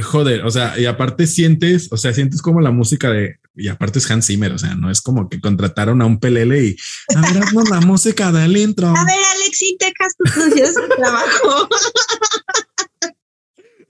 [0.02, 4.00] joder, o sea, y aparte sientes, o sea, sientes como la música de, y aparte
[4.00, 6.76] es Hans Zimmer, o sea, no es como que contrataron a un pelele y,
[7.16, 8.88] a ver, haznos la música del intro.
[8.88, 11.70] A ver, Alex Intecas, tu trabajo.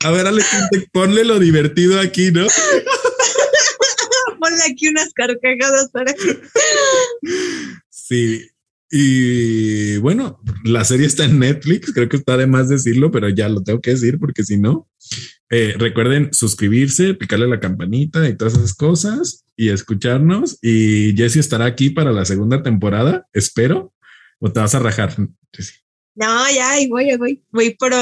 [0.01, 0.47] A ver, Alex
[0.93, 2.47] ponle lo divertido aquí, ¿no?
[4.39, 6.15] ponle aquí unas carcajadas para
[7.89, 8.49] Sí,
[8.91, 13.47] y bueno, la serie está en Netflix, creo que está de más decirlo, pero ya
[13.47, 14.87] lo tengo que decir porque si no,
[15.51, 20.57] eh, recuerden suscribirse, picarle la campanita y todas esas cosas y escucharnos.
[20.61, 23.93] Y Jesse estará aquí para la segunda temporada, espero,
[24.39, 25.15] o te vas a rajar.
[26.15, 27.43] No, ya, ahí voy, voy.
[27.51, 27.93] Voy por,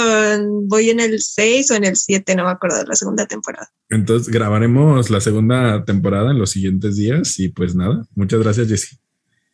[0.68, 3.70] voy en el 6 o en el 7, no me acuerdo, de la segunda temporada.
[3.90, 9.00] Entonces grabaremos la segunda temporada en los siguientes días y pues nada, muchas gracias, Jesse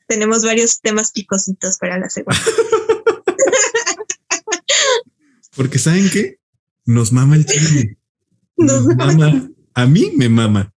[0.08, 2.40] tenemos varios temas picositos para la segunda.
[5.56, 6.40] Porque saben que
[6.86, 7.98] nos mama el chisme.
[8.58, 9.50] mama.
[9.74, 10.74] A mí me mama.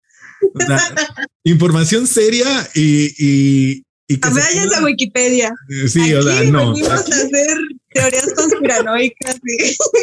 [1.44, 5.54] información seria y, y, y que a Wikipedia.
[5.88, 6.72] Sí, o sea, no.
[6.72, 7.58] Venimos a hacer
[7.90, 9.40] teorías conspiranoicas.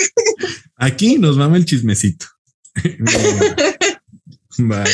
[0.76, 2.26] Aquí nos mama el chismecito.
[4.58, 4.86] Bye.